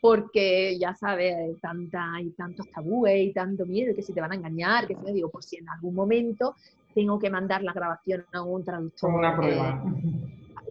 porque 0.00 0.78
ya 0.78 0.94
sabes, 0.94 1.60
tanta, 1.60 2.14
hay 2.14 2.30
tantos 2.30 2.70
tabúes 2.70 3.18
y 3.18 3.32
tanto 3.32 3.66
miedo 3.66 3.96
que 3.96 4.02
si 4.02 4.12
te 4.12 4.20
van 4.20 4.30
a 4.30 4.36
engañar, 4.36 4.86
que 4.86 4.94
si 4.94 5.00
me 5.00 5.12
digo, 5.12 5.28
pues 5.28 5.46
si 5.46 5.56
en 5.56 5.68
algún 5.68 5.96
momento 5.96 6.54
tengo 6.94 7.18
que 7.18 7.28
mandar 7.28 7.64
la 7.64 7.72
grabación 7.72 8.24
a 8.32 8.42
un 8.42 8.64
traductor. 8.64 9.10
Como 9.10 9.18
una 9.18 9.36
prueba. 9.36 9.82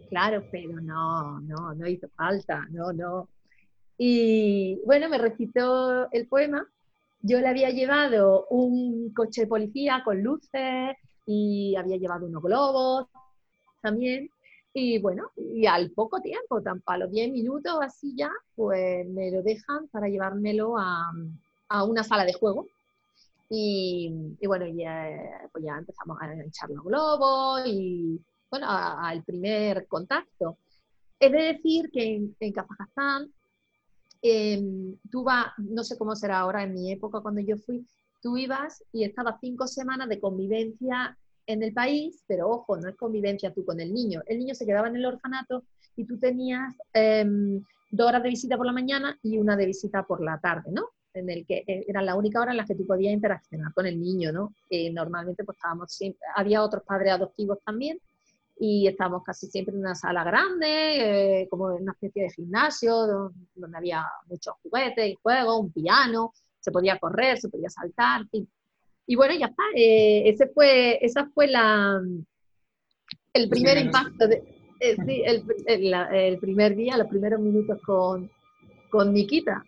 Claro, 0.09 0.43
pero 0.51 0.81
no, 0.81 1.39
no, 1.41 1.73
no 1.73 1.87
hizo 1.87 2.07
falta, 2.15 2.65
no, 2.71 2.93
no. 2.93 3.29
Y 3.97 4.79
bueno, 4.85 5.09
me 5.09 5.17
recitó 5.17 6.11
el 6.11 6.27
poema. 6.27 6.67
Yo 7.21 7.39
le 7.39 7.47
había 7.47 7.69
llevado 7.71 8.47
un 8.49 9.13
coche 9.13 9.41
de 9.41 9.47
policía 9.47 10.01
con 10.03 10.21
luces 10.21 10.95
y 11.25 11.75
había 11.75 11.97
llevado 11.97 12.27
unos 12.27 12.43
globos 12.43 13.07
también. 13.81 14.29
Y 14.73 14.99
bueno, 14.99 15.31
y 15.37 15.65
al 15.65 15.91
poco 15.91 16.19
tiempo, 16.21 16.61
tan 16.61 16.83
a 16.85 16.97
los 16.97 17.11
10 17.11 17.31
minutos 17.31 17.77
así 17.81 18.13
ya, 18.15 18.29
pues 18.55 19.07
me 19.07 19.31
lo 19.31 19.41
dejan 19.41 19.87
para 19.87 20.09
llevármelo 20.09 20.77
a, 20.77 21.11
a 21.69 21.83
una 21.85 22.03
sala 22.03 22.25
de 22.25 22.33
juego 22.33 22.67
y, 23.49 24.11
bueno, 24.47 24.65
ya, 24.67 25.49
pues 25.51 25.63
ya 25.63 25.77
empezamos 25.77 26.17
a 26.21 26.33
echar 26.43 26.69
los 26.69 26.83
globos 26.83 27.61
y 27.65 28.19
bueno, 28.49 28.67
al 28.69 29.23
primer 29.23 29.87
contacto. 29.87 30.57
Es 31.19 31.31
de 31.31 31.41
decir 31.53 31.89
que 31.91 32.15
en, 32.39 32.51
Kazajstán, 32.53 33.31
em, 34.21 34.95
tú 35.09 35.23
vas, 35.23 35.47
no 35.57 35.83
sé 35.83 35.97
cómo 35.97 36.15
será 36.15 36.39
ahora 36.39 36.63
en 36.63 36.73
mi 36.73 36.91
época 36.91 37.21
cuando 37.21 37.41
yo 37.41 37.57
fui, 37.57 37.85
tú 38.21 38.37
ibas 38.37 38.83
y 38.91 39.03
estabas 39.03 39.35
cinco 39.39 39.67
semanas 39.67 40.09
de 40.09 40.19
convivencia 40.19 41.17
en 41.47 41.63
el 41.63 41.73
país, 41.73 42.23
pero 42.27 42.49
ojo, 42.49 42.75
no 42.77 42.89
es 42.89 42.95
convivencia 42.95 43.53
tú 43.53 43.63
con 43.63 43.79
el 43.79 43.93
niño. 43.93 44.21
El 44.25 44.39
niño 44.39 44.55
se 44.55 44.65
quedaba 44.65 44.87
en 44.87 44.95
el 44.95 45.05
orfanato 45.05 45.63
y 45.95 46.05
tú 46.05 46.17
tenías 46.17 46.75
em, 46.93 47.63
dos 47.91 48.07
horas 48.07 48.23
de 48.23 48.29
visita 48.29 48.57
por 48.57 48.65
la 48.65 48.71
mañana 48.73 49.17
y 49.23 49.37
una 49.37 49.55
de 49.55 49.67
visita 49.67 50.03
por 50.03 50.21
la 50.21 50.39
tarde, 50.39 50.71
¿no? 50.71 50.89
en 51.15 51.29
el 51.29 51.45
que 51.45 51.63
eh, 51.65 51.85
era 51.87 52.01
la 52.01 52.15
única 52.15 52.41
hora 52.41 52.51
en 52.51 52.57
la 52.57 52.65
que 52.65 52.75
tú 52.75 52.85
podías 52.85 53.13
interaccionar 53.13 53.73
con 53.73 53.85
el 53.85 53.99
niño, 53.99 54.31
¿no? 54.31 54.53
Que 54.69 54.91
normalmente 54.91 55.43
pues 55.43 55.57
estábamos 55.57 55.93
siempre, 55.93 56.19
había 56.35 56.61
otros 56.61 56.83
padres 56.83 57.13
adoptivos 57.13 57.59
también 57.65 57.99
y 58.57 58.87
estábamos 58.87 59.23
casi 59.23 59.47
siempre 59.47 59.73
en 59.73 59.81
una 59.81 59.95
sala 59.95 60.23
grande, 60.23 61.41
eh, 61.41 61.47
como 61.49 61.71
en 61.71 61.83
una 61.83 61.91
especie 61.91 62.23
de 62.23 62.29
gimnasio, 62.31 62.95
donde, 63.55 63.77
había 63.77 64.05
muchos 64.27 64.55
juguetes 64.63 65.09
y 65.09 65.17
juegos, 65.21 65.59
un 65.59 65.71
piano, 65.71 66.33
se 66.59 66.71
podía 66.71 66.97
correr, 66.97 67.37
se 67.37 67.49
podía 67.49 67.69
saltar, 67.69 68.21
Y 69.07 69.15
bueno, 69.15 69.35
ya 69.35 69.47
está, 69.47 69.63
eh, 69.75 70.29
ese 70.29 70.47
fue, 70.47 70.97
esa 71.05 71.29
fue 71.33 71.47
la, 71.47 72.01
el 73.33 73.49
primer 73.49 73.77
impacto, 73.77 74.27
de, 74.27 74.43
el, 74.79 75.43
el, 75.67 76.37
primer 76.39 76.75
día, 76.75 76.97
los 76.97 77.07
primeros 77.07 77.39
minutos 77.39 77.79
con, 77.85 78.29
con 78.89 79.13
Nikita. 79.13 79.63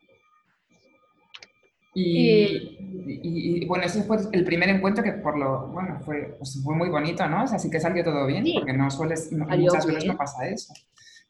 Y, 1.99 3.65
bueno, 3.65 3.85
ese 3.85 4.03
fue 4.03 4.17
el 4.31 4.43
primer 4.43 4.69
encuentro 4.69 5.03
que 5.03 5.13
por 5.13 5.37
lo, 5.37 5.67
bueno, 5.69 5.99
fue, 6.01 6.35
pues 6.37 6.61
fue 6.63 6.75
muy 6.75 6.89
bonito, 6.89 7.27
¿no? 7.27 7.43
O 7.43 7.47
sea, 7.47 7.57
sí 7.57 7.71
que 7.71 7.79
salió 7.79 8.03
todo 8.03 8.27
bien, 8.27 8.45
porque 8.53 8.73
no 8.73 8.89
sueles, 8.91 9.31
muchas 9.31 9.85
veces 9.85 10.05
no 10.05 10.15
pasa 10.15 10.47
eso. 10.47 10.73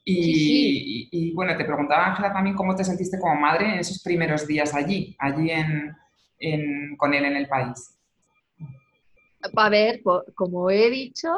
Y, 0.04 1.10
y, 1.12 1.34
bueno, 1.34 1.56
te 1.58 1.66
preguntaba 1.66 2.08
Ángela 2.08 2.34
también 2.34 2.56
cómo 2.56 2.76
te 2.76 2.84
sentiste 2.84 3.20
como 3.20 3.36
madre 3.36 3.66
en 3.66 3.80
esos 3.80 4.02
primeros 4.02 4.46
días 4.48 4.74
allí, 4.74 5.16
allí 5.20 5.52
en, 5.52 5.96
en, 6.40 6.98
con 6.98 7.14
él 7.14 7.26
en 7.26 7.38
el 7.38 7.48
país. 7.48 7.98
A 9.56 9.70
ver, 9.70 10.02
como 10.36 10.70
he 10.70 10.90
dicho, 10.90 11.30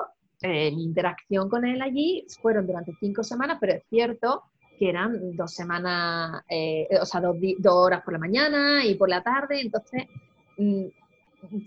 eh, 0.42 0.72
mi 0.72 0.86
interacción 0.86 1.50
con 1.50 1.66
él 1.66 1.82
allí 1.82 2.26
fueron 2.42 2.66
durante 2.66 2.94
cinco 3.00 3.24
semanas, 3.24 3.58
pero 3.60 3.74
es 3.74 3.84
cierto 3.90 4.44
que 4.80 4.90
eran 4.90 5.36
dos 5.36 5.54
semanas, 5.54 6.42
eh, 6.50 6.88
o 7.00 7.06
sea, 7.06 7.22
dos, 7.22 7.36
horas 7.66 8.02
por 8.02 8.14
la 8.14 8.20
mañana 8.20 8.86
y 8.86 8.96
por 8.96 9.10
la 9.10 9.22
tarde, 9.22 9.62
entonces 9.62 10.06
mm, 10.58 10.86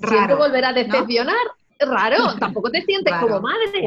raro, 0.01 0.39
volver 0.39 0.65
a 0.65 0.73
decepcionar, 0.73 1.37
raro, 1.79 2.17
tampoco 2.41 2.71
te 2.71 2.83
sientes 2.83 3.15
como 3.21 3.41
madre. 3.41 3.81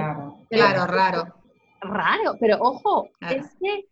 Claro, 0.50 0.86
raro, 0.86 1.34
raro. 1.82 2.38
pero 2.40 2.58
ojo, 2.62 3.10
es 3.20 3.48
que 3.60 3.88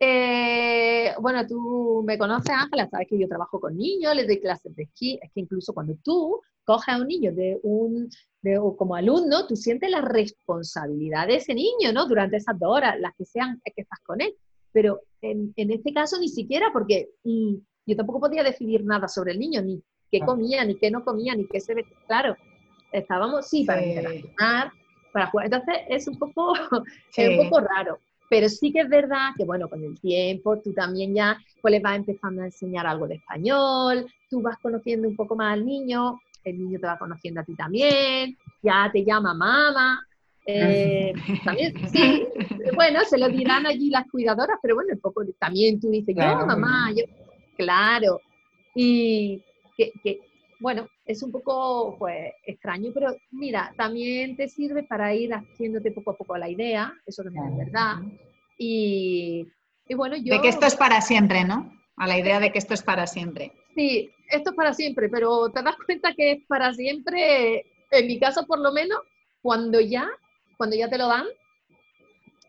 eh, 0.00 1.12
bueno, 1.20 1.44
tú 1.46 2.04
me 2.06 2.16
conoces, 2.16 2.50
Ángela, 2.50 2.88
sabes 2.88 3.08
que 3.08 3.18
yo 3.18 3.26
trabajo 3.28 3.58
con 3.58 3.76
niños, 3.76 4.14
les 4.14 4.28
doy 4.28 4.40
clases 4.40 4.74
de 4.76 4.84
esquí, 4.84 5.18
es 5.20 5.30
que 5.32 5.40
incluso 5.40 5.74
cuando 5.74 5.96
tú 6.04 6.40
coges 6.64 6.94
a 6.94 6.98
un 6.98 7.08
niño 7.08 7.32
de 7.34 7.58
un, 7.64 8.08
de, 8.42 8.60
como 8.76 8.94
alumno, 8.94 9.46
tú 9.46 9.56
sientes 9.56 9.90
la 9.90 10.00
responsabilidad 10.00 11.26
de 11.26 11.36
ese 11.36 11.54
niño, 11.54 11.92
¿no? 11.92 12.06
Durante 12.06 12.36
esas 12.36 12.58
dos 12.58 12.76
horas, 12.76 12.94
las 13.00 13.12
que 13.16 13.24
sean 13.24 13.60
que 13.64 13.82
estás 13.82 13.98
con 14.04 14.20
él. 14.20 14.36
Pero 14.78 15.00
en, 15.22 15.52
en 15.56 15.72
este 15.72 15.92
caso 15.92 16.20
ni 16.20 16.28
siquiera, 16.28 16.68
porque 16.72 17.08
mm, 17.24 17.54
yo 17.84 17.96
tampoco 17.96 18.20
podía 18.20 18.44
decidir 18.44 18.84
nada 18.84 19.08
sobre 19.08 19.32
el 19.32 19.40
niño, 19.40 19.60
ni 19.60 19.82
qué 20.08 20.20
comía, 20.20 20.64
ni 20.64 20.76
qué 20.76 20.88
no 20.88 21.04
comía, 21.04 21.34
ni 21.34 21.48
qué 21.48 21.58
se 21.58 21.74
ve. 21.74 21.84
Claro, 22.06 22.36
estábamos, 22.92 23.48
sí, 23.48 23.64
para 23.64 23.84
interaccionar, 23.84 24.70
para 25.12 25.26
jugar. 25.26 25.46
Entonces 25.46 25.74
es 25.88 26.06
un 26.06 26.16
poco, 26.16 26.52
es 27.16 27.28
un 27.28 27.48
poco 27.48 27.58
raro. 27.58 27.98
Pero 28.30 28.48
sí 28.48 28.72
que 28.72 28.82
es 28.82 28.88
verdad 28.88 29.30
que, 29.36 29.44
bueno, 29.44 29.68
con 29.68 29.82
el 29.82 29.98
tiempo 29.98 30.60
tú 30.60 30.72
también 30.72 31.12
ya 31.12 31.36
pues 31.60 31.72
le 31.72 31.80
vas 31.80 31.96
empezando 31.96 32.42
a 32.42 32.44
enseñar 32.44 32.86
algo 32.86 33.08
de 33.08 33.16
español, 33.16 34.06
tú 34.30 34.42
vas 34.42 34.58
conociendo 34.58 35.08
un 35.08 35.16
poco 35.16 35.34
más 35.34 35.54
al 35.54 35.66
niño, 35.66 36.20
el 36.44 36.56
niño 36.56 36.78
te 36.78 36.86
va 36.86 36.96
conociendo 36.96 37.40
a 37.40 37.44
ti 37.44 37.56
también, 37.56 38.36
ya 38.62 38.88
te 38.92 39.04
llama 39.04 39.34
mamá. 39.34 40.06
Eh, 40.50 41.12
también, 41.44 41.74
sí, 41.92 42.26
bueno, 42.74 43.00
se 43.04 43.18
lo 43.18 43.28
dirán 43.28 43.66
allí 43.66 43.90
las 43.90 44.10
cuidadoras, 44.10 44.58
pero 44.62 44.76
bueno, 44.76 44.94
un 44.94 45.00
poco 45.00 45.22
también 45.38 45.78
tú 45.78 45.90
dices, 45.90 46.16
yo, 46.16 46.46
mamá, 46.46 46.90
yo, 46.96 47.04
claro. 47.58 48.22
Y 48.74 49.42
que, 49.76 49.92
que, 50.02 50.20
bueno, 50.58 50.88
es 51.04 51.22
un 51.22 51.32
poco 51.32 51.96
pues, 51.98 52.32
extraño, 52.46 52.92
pero 52.94 53.14
mira, 53.30 53.74
también 53.76 54.36
te 54.36 54.48
sirve 54.48 54.84
para 54.84 55.14
ir 55.14 55.34
haciéndote 55.34 55.90
poco 55.90 56.12
a 56.12 56.16
poco 56.16 56.38
la 56.38 56.48
idea, 56.48 56.94
eso 57.04 57.22
también 57.22 57.44
es 57.48 57.58
verdad. 57.58 57.96
Y, 58.56 59.46
y, 59.86 59.94
bueno, 59.94 60.16
yo... 60.16 60.34
De 60.34 60.40
que 60.40 60.48
esto 60.48 60.64
es 60.64 60.76
para 60.76 61.02
siempre, 61.02 61.44
¿no? 61.44 61.70
A 61.98 62.06
la 62.06 62.18
idea 62.18 62.40
de 62.40 62.52
que 62.52 62.58
esto 62.58 62.72
es 62.72 62.82
para 62.82 63.06
siempre. 63.06 63.52
Sí, 63.74 64.10
esto 64.30 64.50
es 64.50 64.56
para 64.56 64.72
siempre, 64.72 65.10
pero 65.10 65.50
te 65.50 65.62
das 65.62 65.76
cuenta 65.84 66.14
que 66.14 66.32
es 66.32 66.46
para 66.46 66.72
siempre, 66.72 67.66
en 67.90 68.06
mi 68.06 68.18
caso 68.18 68.46
por 68.46 68.60
lo 68.60 68.72
menos, 68.72 68.98
cuando 69.42 69.78
ya, 69.80 70.08
cuando 70.58 70.76
ya 70.76 70.90
te 70.90 70.98
lo 70.98 71.08
dan, 71.08 71.24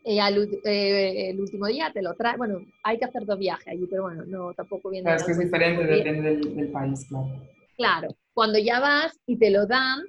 eh, 0.04 0.20
eh, 0.66 1.30
el 1.30 1.40
último 1.40 1.68
día 1.68 1.92
te 1.94 2.02
lo 2.02 2.16
trae. 2.16 2.36
Bueno, 2.36 2.66
hay 2.84 2.98
que 2.98 3.06
hacer 3.06 3.26
dos 3.26 3.38
viajes 3.38 3.68
allí, 3.68 3.86
pero 3.90 4.04
bueno, 4.04 4.26
no, 4.26 4.54
tampoco 4.54 4.90
viene. 4.90 5.06
Claro, 5.06 5.20
es 5.20 5.26
que 5.26 5.32
es 5.32 5.40
diferente, 5.40 5.84
depende 5.86 6.38
del, 6.38 6.72
país, 6.72 7.06
claro. 7.08 7.30
Claro, 7.78 8.08
cuando 8.34 8.60
ya 8.60 8.80
vas 8.80 9.18
y 9.26 9.38
te 9.38 9.52
lo 9.52 9.66
dan 9.66 10.02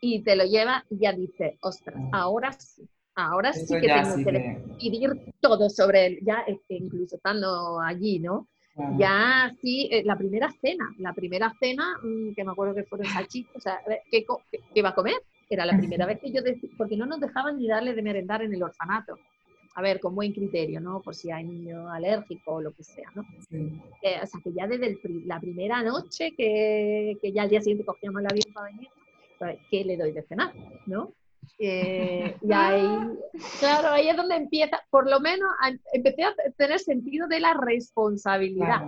y 0.00 0.22
te 0.22 0.36
lo 0.36 0.44
llevas, 0.44 0.84
ya 0.88 1.12
dices, 1.12 1.54
ostras, 1.60 1.96
ahora 2.12 2.52
sí. 2.52 2.88
Ahora 3.20 3.52
sí 3.52 3.66
que 3.66 3.88
tengo 3.88 4.14
que 4.14 4.62
decidir 4.78 5.34
todo 5.40 5.68
sobre 5.68 6.06
él, 6.06 6.18
ya 6.22 6.44
incluso 6.68 7.16
estando 7.16 7.80
allí, 7.80 8.20
¿no? 8.20 8.46
Ya 8.96 9.52
sí, 9.60 9.88
eh, 9.90 10.04
la 10.04 10.16
primera 10.16 10.48
cena, 10.60 10.94
la 10.98 11.12
primera 11.12 11.52
cena, 11.58 11.98
mm, 12.00 12.34
que 12.34 12.44
me 12.44 12.52
acuerdo 12.52 12.76
que 12.76 12.84
fueron 12.84 13.08
salchichas, 13.08 13.56
o 13.56 13.60
sea, 13.60 13.80
¿qué, 14.08 14.24
¿qué, 14.52 14.60
iba 14.74 14.90
a 14.90 14.94
comer? 14.94 15.20
Era 15.50 15.64
la 15.64 15.76
primera 15.76 16.06
vez 16.06 16.20
que 16.20 16.30
yo 16.30 16.42
decía, 16.42 16.68
porque 16.76 16.96
no 16.96 17.06
nos 17.06 17.20
dejaban 17.20 17.58
ni 17.58 17.66
darle 17.66 17.94
de 17.94 18.02
merendar 18.02 18.42
en 18.42 18.52
el 18.52 18.62
orfanato. 18.62 19.18
A 19.74 19.82
ver, 19.82 20.00
con 20.00 20.14
buen 20.14 20.32
criterio, 20.32 20.80
¿no? 20.80 21.00
Por 21.00 21.14
si 21.14 21.30
hay 21.30 21.44
niño 21.44 21.90
alérgico 21.90 22.54
o 22.54 22.60
lo 22.60 22.72
que 22.72 22.82
sea, 22.82 23.08
¿no? 23.14 23.24
Eh, 24.02 24.18
o 24.22 24.26
sea, 24.26 24.40
que 24.42 24.52
ya 24.52 24.66
desde 24.66 24.98
la 25.24 25.38
primera 25.38 25.82
noche, 25.82 26.34
que, 26.36 27.16
que, 27.22 27.32
ya 27.32 27.42
al 27.42 27.48
día 27.48 27.60
siguiente 27.60 27.84
cogíamos 27.84 28.20
el 28.20 28.26
avión 28.26 28.52
para 28.52 28.66
venir, 28.70 28.88
pues, 29.38 29.58
¿qué 29.70 29.84
le 29.84 29.96
doy 29.96 30.12
de 30.12 30.22
cenar? 30.22 30.52
¿No? 30.86 31.12
Eh, 31.58 32.36
y 32.42 32.52
ahí, 32.52 32.86
claro, 33.60 33.88
ahí 33.88 34.08
es 34.08 34.16
donde 34.16 34.36
empieza, 34.36 34.80
por 34.90 35.08
lo 35.08 35.20
menos 35.20 35.48
empecé 35.92 36.24
a 36.24 36.34
tener 36.56 36.78
sentido 36.78 37.26
de 37.26 37.40
la 37.40 37.54
responsabilidad. 37.54 38.82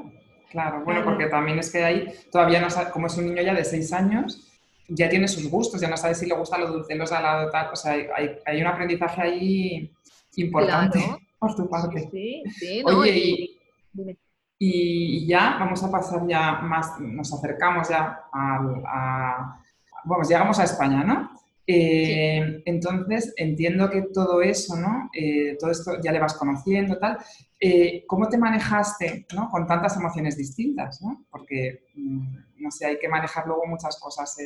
Claro, 0.50 0.82
bueno, 0.84 1.04
porque 1.04 1.26
también 1.26 1.58
es 1.60 1.70
que 1.70 1.82
ahí 1.82 2.08
todavía 2.30 2.60
no 2.60 2.68
como 2.92 3.06
es 3.06 3.16
un 3.16 3.26
niño 3.26 3.42
ya 3.42 3.54
de 3.54 3.64
seis 3.64 3.92
años, 3.92 4.49
ya 4.90 5.08
tiene 5.08 5.28
sus 5.28 5.48
gustos, 5.48 5.80
ya 5.80 5.88
no 5.88 5.96
sabe 5.96 6.14
si 6.14 6.26
le 6.26 6.34
gusta 6.34 6.58
lo 6.58 6.72
dulce, 6.72 6.94
lo 6.94 7.06
salado, 7.06 7.50
tal, 7.50 7.70
o 7.72 7.76
sea, 7.76 7.92
hay, 7.92 8.30
hay 8.44 8.60
un 8.60 8.66
aprendizaje 8.66 9.22
ahí 9.22 9.92
importante 10.36 10.98
por 11.38 11.54
tu 11.54 11.68
parte. 11.68 12.08
Sí, 12.10 12.42
sí, 12.58 12.82
Oye, 12.84 13.18
y, 13.18 14.18
y, 14.58 15.26
ya 15.26 15.56
vamos 15.58 15.82
a 15.82 15.90
pasar 15.90 16.26
ya 16.26 16.60
más, 16.60 17.00
nos 17.00 17.32
acercamos 17.32 17.88
ya 17.88 18.24
al, 18.32 18.82
a, 18.86 19.62
vamos, 20.04 20.28
llegamos 20.28 20.58
a 20.58 20.64
España, 20.64 21.04
¿no? 21.04 21.30
Eh, 21.72 22.62
entonces, 22.64 23.32
entiendo 23.36 23.88
que 23.90 24.02
todo 24.12 24.42
eso, 24.42 24.76
¿no? 24.76 25.08
Eh, 25.14 25.56
todo 25.58 25.70
esto 25.70 26.00
ya 26.02 26.10
le 26.10 26.18
vas 26.18 26.34
conociendo, 26.34 26.98
tal. 26.98 27.18
Eh, 27.60 28.04
¿Cómo 28.08 28.28
te 28.28 28.38
manejaste 28.38 29.26
¿no? 29.36 29.48
con 29.50 29.66
tantas 29.66 29.96
emociones 29.96 30.36
distintas? 30.36 31.00
¿no? 31.00 31.26
Porque, 31.30 31.84
mm, 31.94 32.36
no 32.60 32.70
sé, 32.70 32.86
hay 32.86 32.98
que 32.98 33.08
manejar 33.08 33.46
luego 33.46 33.66
muchas 33.66 33.98
cosas. 33.98 34.36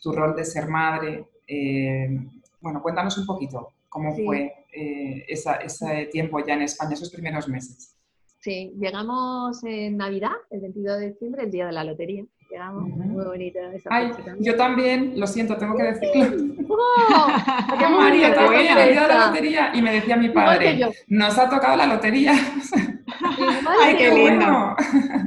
tu 0.00 0.12
rol 0.12 0.34
de 0.34 0.44
ser 0.44 0.68
madre. 0.68 1.26
bueno, 2.60 2.82
cuéntanos 2.82 3.16
un 3.18 3.26
poquito 3.26 3.72
cómo 3.88 4.14
fue 4.14 4.66
ese 4.72 6.08
tiempo 6.10 6.44
ya 6.44 6.54
en 6.54 6.62
España, 6.62 6.94
esos 6.94 7.10
primeros 7.10 7.48
meses. 7.48 7.96
Sí, 8.40 8.74
llegamos 8.78 9.64
en 9.64 9.96
Navidad, 9.96 10.32
el 10.50 10.60
22 10.60 10.98
de 10.98 11.08
diciembre, 11.12 11.44
el 11.44 11.50
día 11.50 11.66
de 11.66 11.72
la 11.72 11.84
lotería 11.84 12.26
muy 12.72 13.24
bonita 13.24 13.58
esa 13.72 13.88
Ay, 13.92 14.12
yo 14.40 14.56
también, 14.56 15.18
lo 15.18 15.26
siento, 15.26 15.56
tengo 15.56 15.76
que 15.76 15.82
decirlo. 15.84 16.54
¡Oh! 16.68 17.28
María, 17.98 18.34
te 18.34 18.94
la 18.94 19.26
lotería 19.26 19.72
y 19.74 19.82
me 19.82 19.92
decía 19.94 20.16
mi 20.16 20.30
padre, 20.30 20.80
nos 21.08 21.38
ha 21.38 21.48
tocado 21.48 21.76
la 21.76 21.86
lotería. 21.86 22.32
Ay, 23.80 23.96
qué 23.96 24.10
lindo. 24.10 24.76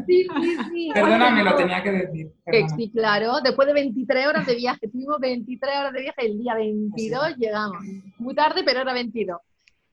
Sí, 0.06 0.28
sí, 0.41 0.58
sí. 0.72 0.91
Perdóname, 0.93 1.43
lo 1.43 1.56
tenía 1.56 1.84
que 1.84 1.91
decir. 1.91 2.32
Sí, 2.76 2.89
claro, 2.91 3.41
después 3.43 3.67
de 3.67 3.74
23 3.74 4.28
horas 4.28 4.46
de 4.46 4.56
viaje, 4.56 4.88
tuvimos 4.88 5.20
23 5.20 5.78
horas 5.78 5.93
de 5.93 6.02
viaje, 6.02 6.26
el 6.26 6.38
día 6.38 6.56
22 6.56 7.38
llegamos. 7.38 7.84
Muy 8.17 8.36
tarde, 8.36 8.63
pero 8.65 8.82
era 8.82 8.93
22. 8.93 9.39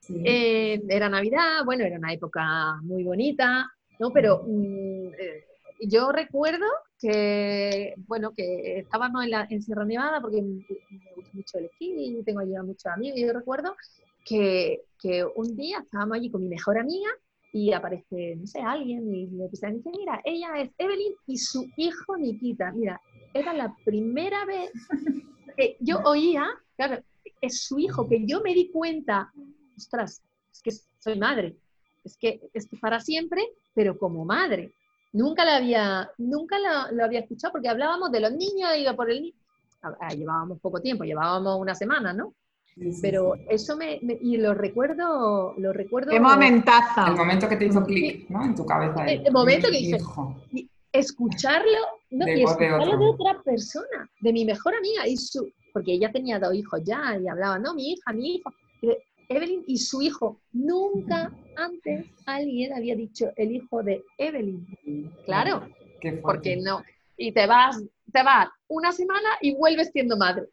Eh, 0.09 0.81
era 0.87 1.09
Navidad, 1.09 1.63
bueno, 1.65 1.83
era 1.83 1.97
una 1.97 2.13
época 2.13 2.79
muy 2.83 3.03
bonita, 3.03 3.71
¿no? 3.99 4.11
Pero 4.11 4.43
mm, 4.45 5.07
eh, 5.17 5.45
yo 5.81 6.11
recuerdo 6.11 6.65
que, 6.99 7.93
bueno, 8.07 8.33
que 8.35 8.79
estábamos 8.79 9.23
en, 9.23 9.31
la, 9.31 9.47
en 9.49 9.61
Sierra 9.61 9.85
Nevada 9.85 10.21
porque 10.21 10.41
me, 10.41 10.65
gusta 11.15 11.31
mucho 11.33 11.57
el 11.57 11.65
esquí 11.65 11.93
y 11.97 12.23
tengo 12.23 12.39
allí 12.39 12.55
a 12.55 12.63
muchos 12.63 12.85
amigos. 12.85 13.17
Y 13.17 13.25
yo 13.25 13.33
recuerdo 13.33 13.75
que, 14.23 14.83
que, 14.99 15.25
un 15.25 15.55
día 15.55 15.79
estábamos 15.79 16.17
allí 16.17 16.29
con 16.29 16.41
mi 16.41 16.49
mejor 16.49 16.77
amiga 16.77 17.09
y 17.55 17.71
aparece, 17.71 18.35
no 18.35 18.45
sé, 18.45 18.59
alguien 18.59 19.15
y 19.15 19.27
me 19.27 19.47
dice, 19.47 19.71
mira, 19.97 20.21
ella 20.25 20.59
es 20.61 20.71
Evelyn 20.77 21.13
y 21.25 21.37
su 21.37 21.65
hijo 21.77 22.17
Nikita. 22.17 22.73
Mira, 22.73 22.99
era 23.33 23.53
la 23.53 23.73
primera 23.85 24.43
vez 24.43 24.73
que 25.55 25.77
yo 25.79 25.99
oía, 26.03 26.45
claro, 26.75 27.01
es 27.39 27.61
su 27.61 27.79
hijo, 27.79 28.09
que 28.09 28.25
yo 28.27 28.41
me 28.41 28.53
di 28.53 28.69
cuenta, 28.71 29.31
ostras, 29.77 30.21
es 30.51 30.61
que 30.61 30.71
soy 30.99 31.17
madre, 31.17 31.55
es 32.03 32.17
que 32.17 32.41
es 32.53 32.67
para 32.81 32.99
siempre, 32.99 33.41
pero 33.73 33.97
como 33.97 34.25
madre. 34.25 34.73
Nunca 35.13 35.45
la 35.45 35.55
había, 35.55 36.11
nunca 36.17 36.57
lo, 36.91 37.05
había 37.05 37.21
escuchado 37.21 37.53
porque 37.53 37.69
hablábamos 37.69 38.11
de 38.11 38.19
los 38.19 38.33
niños, 38.33 38.75
iba 38.77 38.97
por 38.97 39.09
el 39.09 39.21
niño. 39.21 39.39
Llevábamos 40.13 40.59
poco 40.59 40.81
tiempo, 40.81 41.05
llevábamos 41.05 41.57
una 41.57 41.73
semana, 41.73 42.11
¿no? 42.11 42.33
Pero 43.01 43.35
eso 43.49 43.77
me, 43.77 43.99
y 44.01 44.37
lo 44.37 44.53
recuerdo, 44.53 45.53
lo 45.57 45.71
recuerdo. 45.71 46.11
Qué 46.11 46.19
momentazo. 46.19 47.07
El 47.07 47.15
momento 47.15 47.47
que 47.47 47.55
te 47.55 47.65
hizo 47.67 47.83
clic, 47.83 48.29
¿no? 48.29 48.43
En 48.43 48.53
tu 48.53 48.65
cabeza. 48.65 49.05
El, 49.05 49.31
momento 49.31 49.69
que 49.69 49.79
hice, 49.79 49.97
escucharlo, 50.91 51.79
no, 52.11 52.27
y 52.27 52.43
escucharlo 52.43 52.97
de, 52.97 53.05
otra 53.05 53.41
persona, 53.43 54.09
de 54.19 54.33
mi 54.33 54.43
mejor 54.43 54.75
amiga 54.75 55.07
y 55.07 55.15
su, 55.15 55.49
porque 55.71 55.93
ella 55.93 56.11
tenía 56.11 56.37
dos 56.37 56.53
hijos 56.53 56.81
ya 56.83 57.17
y 57.17 57.27
hablaba, 57.27 57.59
no, 57.59 57.73
mi 57.73 57.93
hija, 57.93 58.11
mi 58.11 58.35
hijo. 58.35 58.53
Evelyn 59.29 59.63
y 59.67 59.77
su 59.77 60.01
hijo. 60.01 60.39
Nunca 60.51 61.31
antes 61.55 62.05
alguien 62.25 62.73
había 62.73 62.95
dicho 62.95 63.31
el 63.37 63.55
hijo 63.55 63.83
de 63.83 64.03
Evelyn. 64.17 64.65
Claro, 65.25 65.67
porque 66.21 66.57
no. 66.57 66.83
Y 67.17 67.31
te 67.31 67.47
vas, 67.47 67.81
te 68.11 68.23
vas 68.23 68.49
una 68.67 68.91
semana 68.91 69.29
y 69.41 69.55
vuelves 69.55 69.91
siendo 69.91 70.17
madre, 70.17 70.43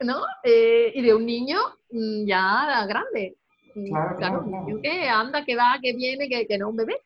¿no? 0.00 0.22
Eh, 0.42 0.92
y 0.94 1.02
de 1.02 1.14
un 1.14 1.26
niño 1.26 1.58
mm, 1.90 2.26
ya 2.26 2.86
grande. 2.86 3.36
Mm, 3.74 4.16
claro, 4.18 4.42
un 4.44 4.50
niño 4.50 4.80
que 4.82 5.08
anda, 5.08 5.44
que 5.44 5.56
va, 5.56 5.78
que 5.82 5.94
viene, 5.94 6.28
que, 6.28 6.46
que 6.46 6.58
no 6.58 6.70
un 6.70 6.76
bebé. 6.76 6.96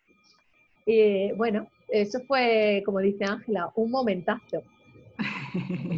Eh, 0.87 1.33
bueno, 1.37 1.69
eso 1.89 2.21
fue, 2.27 2.83
como 2.85 3.01
dice 3.01 3.25
Ángela, 3.25 3.71
un 3.75 3.91
momentazo. 3.91 4.63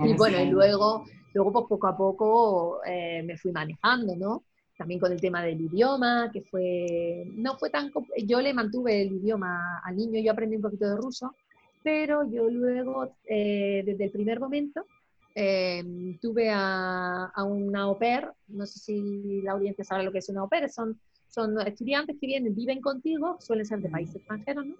y 0.05 0.12
bueno, 0.14 0.40
y 0.40 0.46
luego, 0.46 1.05
luego 1.35 1.52
pues 1.52 1.66
poco 1.68 1.87
a 1.87 1.96
poco 1.96 2.81
eh, 2.85 3.22
me 3.22 3.37
fui 3.37 3.52
manejando, 3.52 4.16
¿no? 4.16 4.44
también 4.83 4.98
con 4.98 5.12
el 5.12 5.20
tema 5.20 5.44
del 5.44 5.61
idioma, 5.61 6.31
que 6.33 6.42
fue, 6.42 7.24
no 7.37 7.57
fue 7.57 7.70
tan, 7.70 7.92
yo 8.26 8.40
le 8.40 8.52
mantuve 8.52 9.02
el 9.02 9.12
idioma 9.12 9.81
al 9.85 9.96
niño, 9.96 10.20
yo 10.20 10.33
aprendí 10.33 10.57
un 10.57 10.62
poquito 10.62 10.88
de 10.88 10.96
ruso, 10.96 11.37
pero 11.85 12.28
yo 12.28 12.48
luego, 12.48 13.14
eh, 13.24 13.85
desde 13.87 14.05
el 14.07 14.11
primer 14.11 14.40
momento, 14.40 14.85
em, 15.34 16.18
tuve 16.18 16.50
a, 16.50 17.26
a, 17.26 17.44
una 17.44 17.82
au 17.82 17.98
pair, 17.98 18.30
no 18.48 18.66
sé 18.66 18.78
si 18.78 19.42
la 19.42 19.52
audiencia 19.52 19.84
sabe 19.84 20.04
lo 20.04 20.12
que 20.12 20.18
es 20.18 20.28
una 20.28 20.40
au 20.40 20.48
pair, 20.48 20.68
son, 20.70 20.98
son 21.28 21.60
estudiantes 21.60 22.16
que 22.20 22.26
vienen, 22.26 22.54
viven 22.54 22.80
contigo, 22.80 23.36
suelen 23.40 23.66
ser 23.66 23.80
de 23.80 23.88
países 23.88 24.16
extranjeros, 24.16 24.66
¿no? 24.66 24.74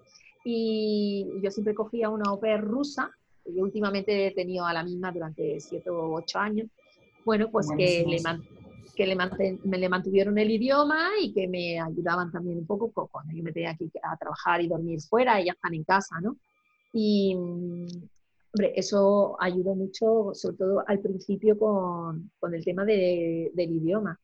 Y 0.45 1.27
yo 1.43 1.51
siempre 1.51 1.75
cogía 1.75 2.11
una 2.11 2.31
au 2.31 2.41
pair 2.41 2.61
rusa, 2.61 3.11
y 3.45 3.61
últimamente 3.61 4.27
he 4.27 4.31
tenido 4.33 4.65
a 4.65 4.73
la 4.73 4.85
misma 4.85 5.11
durante 5.13 5.59
siete 5.61 5.91
o 5.91 6.15
ocho 6.15 6.39
años, 6.39 6.69
bueno, 7.25 7.51
pues 7.51 7.69
que, 7.77 8.05
le, 8.07 8.19
que 8.97 9.07
le, 9.07 9.17
me 9.65 9.79
le 9.79 9.89
mantuvieron 9.89 10.37
el 10.39 10.51
idioma 10.51 11.11
y 11.21 11.33
que 11.33 11.47
me 11.49 11.81
ayudaban 11.81 12.33
también 12.33 12.59
un 12.59 12.67
poco 12.67 12.91
cuando 12.91 13.33
yo 13.33 13.43
me 13.43 13.53
tenía 13.53 13.77
que 13.77 13.89
a 14.03 14.17
trabajar 14.17 14.61
y 14.61 14.69
dormir 14.69 15.01
fuera, 15.01 15.41
ellas 15.41 15.55
están 15.55 15.75
en 15.75 15.85
casa, 15.85 16.21
¿no? 16.21 16.37
Y, 16.93 17.37
hombre, 18.53 18.73
eso 18.77 19.37
ayudó 19.41 19.75
mucho, 19.75 20.31
sobre 20.35 20.57
todo 20.57 20.85
al 20.87 21.01
principio 21.01 21.59
con, 21.59 22.31
con 22.39 22.55
el 22.55 22.65
tema 22.65 22.85
de, 22.85 23.51
del 23.55 23.71
idioma. 23.71 24.19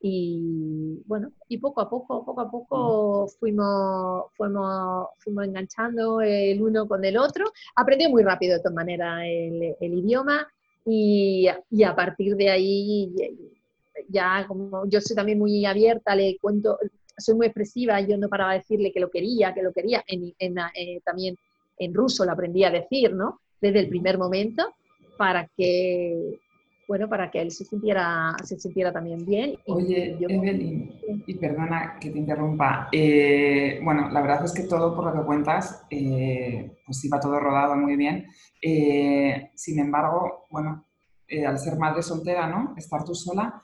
Y 0.00 1.02
bueno, 1.06 1.32
y 1.48 1.58
poco 1.58 1.80
a 1.80 1.88
poco, 1.88 2.24
poco 2.24 2.40
a 2.42 2.50
poco 2.50 3.28
fuimos, 3.40 4.26
fuimos, 4.36 5.08
fuimos 5.18 5.44
enganchando 5.46 6.20
el 6.20 6.62
uno 6.62 6.86
con 6.86 7.04
el 7.04 7.16
otro. 7.16 7.46
Aprendí 7.76 8.08
muy 8.08 8.22
rápido 8.22 8.54
de 8.54 8.60
todas 8.60 8.74
maneras 8.74 9.22
el, 9.24 9.76
el 9.80 9.94
idioma 9.94 10.46
y, 10.84 11.48
y, 11.70 11.82
a 11.84 11.96
partir 11.96 12.36
de 12.36 12.50
ahí 12.50 13.14
ya 14.08 14.44
como 14.46 14.86
yo 14.88 15.00
soy 15.00 15.16
también 15.16 15.38
muy 15.38 15.64
abierta, 15.64 16.14
le 16.14 16.36
cuento, 16.38 16.78
soy 17.16 17.34
muy 17.36 17.46
expresiva, 17.46 18.00
yo 18.00 18.18
no 18.18 18.28
paraba 18.28 18.52
de 18.52 18.58
decirle 18.58 18.92
que 18.92 19.00
lo 19.00 19.10
quería, 19.10 19.54
que 19.54 19.62
lo 19.62 19.72
quería, 19.72 20.04
en, 20.06 20.34
en, 20.38 20.58
eh, 20.74 21.00
también 21.04 21.36
en 21.78 21.94
ruso 21.94 22.24
lo 22.24 22.32
aprendí 22.32 22.64
a 22.64 22.70
decir, 22.70 23.14
¿no? 23.14 23.40
Desde 23.64 23.80
el 23.80 23.88
primer 23.88 24.18
momento, 24.18 24.74
para 25.16 25.48
que, 25.56 26.38
bueno, 26.86 27.08
para 27.08 27.30
que 27.30 27.40
él 27.40 27.50
se 27.50 27.64
sintiera, 27.64 28.36
se 28.44 28.60
sintiera 28.60 28.92
también 28.92 29.24
bien. 29.24 29.56
Oye, 29.64 30.18
Evelyn, 30.20 30.92
y 31.26 31.34
perdona 31.36 31.96
que 31.98 32.10
te 32.10 32.18
interrumpa, 32.18 32.90
eh, 32.92 33.80
bueno, 33.82 34.10
la 34.10 34.20
verdad 34.20 34.44
es 34.44 34.52
que 34.52 34.64
todo 34.64 34.94
por 34.94 35.06
lo 35.06 35.14
que 35.14 35.26
cuentas, 35.26 35.86
eh, 35.88 36.72
pues 36.84 37.02
iba 37.06 37.18
todo 37.18 37.40
rodado 37.40 37.74
muy 37.76 37.96
bien. 37.96 38.26
Eh, 38.60 39.50
sin 39.54 39.78
embargo, 39.78 40.44
bueno, 40.50 40.84
al 41.48 41.58
ser 41.58 41.78
madre 41.78 42.02
soltera, 42.02 42.46
¿no? 42.46 42.74
Estar 42.76 43.02
tú 43.02 43.14
sola, 43.14 43.62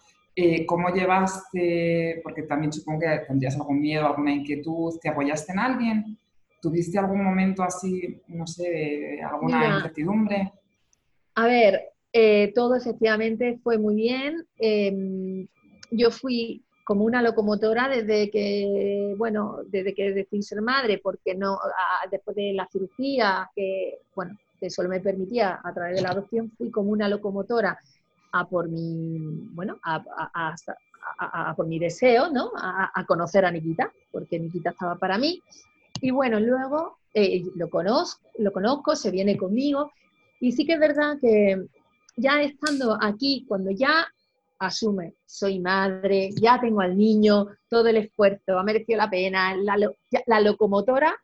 ¿cómo 0.67 0.89
llevaste, 0.89 2.23
porque 2.23 2.45
también 2.45 2.73
supongo 2.73 3.01
que 3.01 3.27
tendrías 3.29 3.55
algún 3.57 3.83
miedo, 3.83 4.07
alguna 4.07 4.33
inquietud, 4.33 4.99
¿te 4.99 5.11
apoyaste 5.11 5.53
en 5.53 5.59
alguien? 5.59 6.19
¿Tuviste 6.61 6.99
algún 6.99 7.25
momento 7.25 7.63
así, 7.63 8.21
no 8.29 8.47
sé, 8.47 9.21
alguna 9.23 9.77
incertidumbre? 9.77 10.53
A 11.35 11.47
ver, 11.47 11.93
eh, 12.13 12.53
todo 12.55 12.77
efectivamente 12.77 13.59
fue 13.63 13.79
muy 13.79 13.95
bien. 13.95 14.47
Em, 14.59 15.47
yo 15.91 16.11
fui 16.11 16.63
como 16.85 17.05
una 17.05 17.23
locomotora 17.23 17.89
desde 17.89 18.31
que, 18.31 19.15
bueno, 19.17 19.59
desde 19.67 19.95
que 19.95 20.13
decidí 20.13 20.43
ser 20.43 20.61
madre, 20.61 20.99
porque 21.03 21.35
no, 21.35 21.59
después 22.11 22.37
de 22.37 22.53
la 22.53 22.69
cirugía, 22.71 23.49
que, 23.55 24.01
bueno, 24.15 24.37
que 24.59 24.71
solo 24.71 24.89
me 24.89 25.01
permitía 25.01 25.61
a 25.63 25.73
través 25.73 25.97
de 25.97 26.03
la 26.03 26.11
adopción, 26.11 26.51
fui 26.59 26.71
como 26.71 26.91
una 26.91 27.09
locomotora 27.09 27.79
a 28.33 28.49
por 28.49 28.69
mi, 28.69 29.19
bueno, 29.53 29.79
a, 29.83 30.03
a 31.19 31.55
por 31.55 31.67
mi 31.67 31.79
deseo, 31.79 32.31
¿no? 32.31 32.51
A, 32.57 33.05
conocer 33.07 33.45
a 33.45 33.51
Nikita, 33.51 33.93
porque 34.11 34.39
Nikita 34.39 34.71
estaba 34.71 34.97
para 34.97 35.19
mí. 35.19 35.43
Y 36.01 36.11
bueno, 36.11 36.41
luego 36.41 36.99
eh, 37.15 37.43
lo, 37.57 37.69
conozco, 37.69 38.29
lo 38.39 38.53
conozco, 38.53 38.97
se 38.97 39.11
viene 39.11 39.37
conmigo. 39.37 39.93
Y 40.41 40.53
sí 40.53 40.65
que 40.65 40.75
es 40.75 40.81
verdad 40.81 41.19
que 41.21 41.67
ya 42.17 42.43
estando 42.43 42.97
aquí, 43.01 43.45
cuando 43.47 43.71
ya 43.71 44.07
asume, 44.59 45.15
soy 45.27 45.59
madre, 45.59 46.31
ya 46.41 46.61
tengo 46.61 46.81
al 46.81 46.97
niño, 46.97 47.49
todo 47.69 47.89
el 47.89 47.97
esfuerzo 47.97 48.59
ha 48.59 48.63
merecido 48.63 48.99
la 48.99 49.11
pena, 49.11 49.55
la, 49.57 50.41
locomotora 50.41 51.17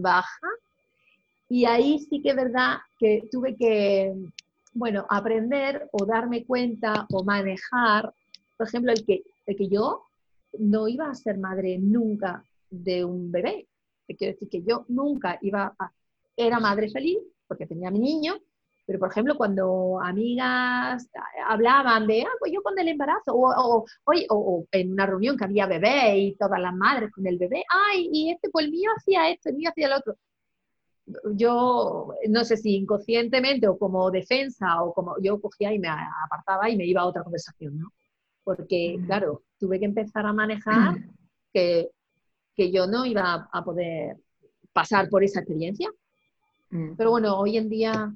baja. 0.00 0.48
Y 1.48 1.64
ahí 1.64 1.98
sí 2.10 2.20
que 2.20 2.30
es 2.30 2.36
verdad 2.36 2.78
que 2.98 3.28
tuve 3.30 3.56
que, 3.56 4.12
bueno, 4.74 5.06
aprender 5.08 5.88
o 5.92 6.04
darme 6.04 6.44
cuenta 6.44 7.06
o 7.12 7.24
manejar, 7.24 8.12
por 8.56 8.66
ejemplo, 8.66 8.92
el 8.92 9.04
que, 9.04 9.22
el 9.46 9.56
que 9.56 9.68
yo 9.68 10.04
no 10.58 10.88
iba 10.88 11.08
a 11.08 11.14
ser 11.14 11.38
madre 11.38 11.78
nunca 11.78 12.44
de 12.70 13.04
un 13.04 13.30
bebé. 13.30 13.68
Quiero 14.06 14.32
decir 14.32 14.48
que 14.48 14.62
yo 14.62 14.84
nunca 14.88 15.38
iba 15.42 15.74
a... 15.78 15.92
Era 16.36 16.60
madre 16.60 16.88
feliz 16.88 17.18
porque 17.48 17.66
tenía 17.66 17.88
a 17.88 17.90
mi 17.90 17.98
niño, 17.98 18.38
pero 18.88 18.98
por 18.98 19.10
ejemplo 19.10 19.36
cuando 19.36 20.00
amigas 20.00 21.10
hablaban 21.46 22.06
de, 22.06 22.22
ah, 22.22 22.36
pues 22.38 22.52
yo 22.52 22.62
con 22.62 22.78
el 22.78 22.88
embarazo, 22.88 23.34
o, 23.34 23.84
o, 24.30 24.66
en 24.72 24.92
una 24.92 25.06
reunión 25.06 25.36
que 25.36 25.44
había 25.44 25.66
bebé 25.66 26.18
y 26.18 26.36
todas 26.36 26.60
las 26.60 26.74
madres 26.74 27.10
con 27.10 27.26
el 27.26 27.38
bebé, 27.38 27.64
ay, 27.68 28.08
y 28.12 28.30
este, 28.30 28.48
pues 28.50 28.66
el 28.66 28.70
mío 28.70 28.90
hacía 28.96 29.30
esto, 29.30 29.50
el 29.50 29.56
mío 29.56 29.70
hacía 29.70 29.88
el 29.88 29.92
otro. 29.94 30.16
Yo 31.34 32.14
no 32.28 32.44
sé 32.44 32.56
si 32.56 32.76
inconscientemente 32.76 33.66
o 33.66 33.78
como 33.78 34.10
defensa 34.10 34.82
o 34.82 34.92
como 34.92 35.16
yo 35.20 35.40
cogía 35.40 35.72
y 35.72 35.78
me 35.78 35.88
apartaba 35.88 36.70
y 36.70 36.76
me 36.76 36.86
iba 36.86 37.00
a 37.00 37.06
otra 37.06 37.22
conversación, 37.22 37.78
¿no? 37.78 37.92
Porque, 38.44 38.98
claro, 39.06 39.42
tuve 39.58 39.78
que 39.78 39.86
empezar 39.86 40.24
a 40.26 40.32
manejar 40.32 40.94
que 41.52 41.90
que 42.58 42.72
yo 42.72 42.88
no 42.88 43.06
iba 43.06 43.48
a 43.52 43.64
poder 43.64 44.16
pasar 44.72 45.08
por 45.08 45.22
esa 45.22 45.38
experiencia. 45.38 45.88
Mm. 46.70 46.96
Pero 46.96 47.12
bueno, 47.12 47.38
hoy 47.38 47.56
en 47.56 47.68
día... 47.68 48.12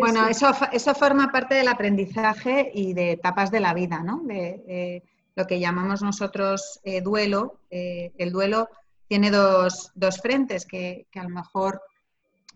Bueno, 0.00 0.26
eso, 0.26 0.50
eso 0.72 0.94
forma 0.94 1.30
parte 1.30 1.54
del 1.54 1.68
aprendizaje 1.68 2.70
y 2.74 2.92
de 2.92 3.12
etapas 3.12 3.50
de 3.50 3.60
la 3.60 3.72
vida, 3.72 4.02
¿no? 4.02 4.22
De 4.24 5.02
lo 5.36 5.46
que 5.46 5.60
llamamos 5.60 6.02
nosotros 6.02 6.80
eh, 6.82 7.00
duelo. 7.02 7.60
Eh, 7.70 8.12
el 8.18 8.32
duelo 8.32 8.68
tiene 9.06 9.30
dos, 9.30 9.92
dos 9.94 10.18
frentes 10.20 10.66
que, 10.66 11.06
que, 11.10 11.20
a 11.20 11.24
lo 11.24 11.28
mejor 11.28 11.80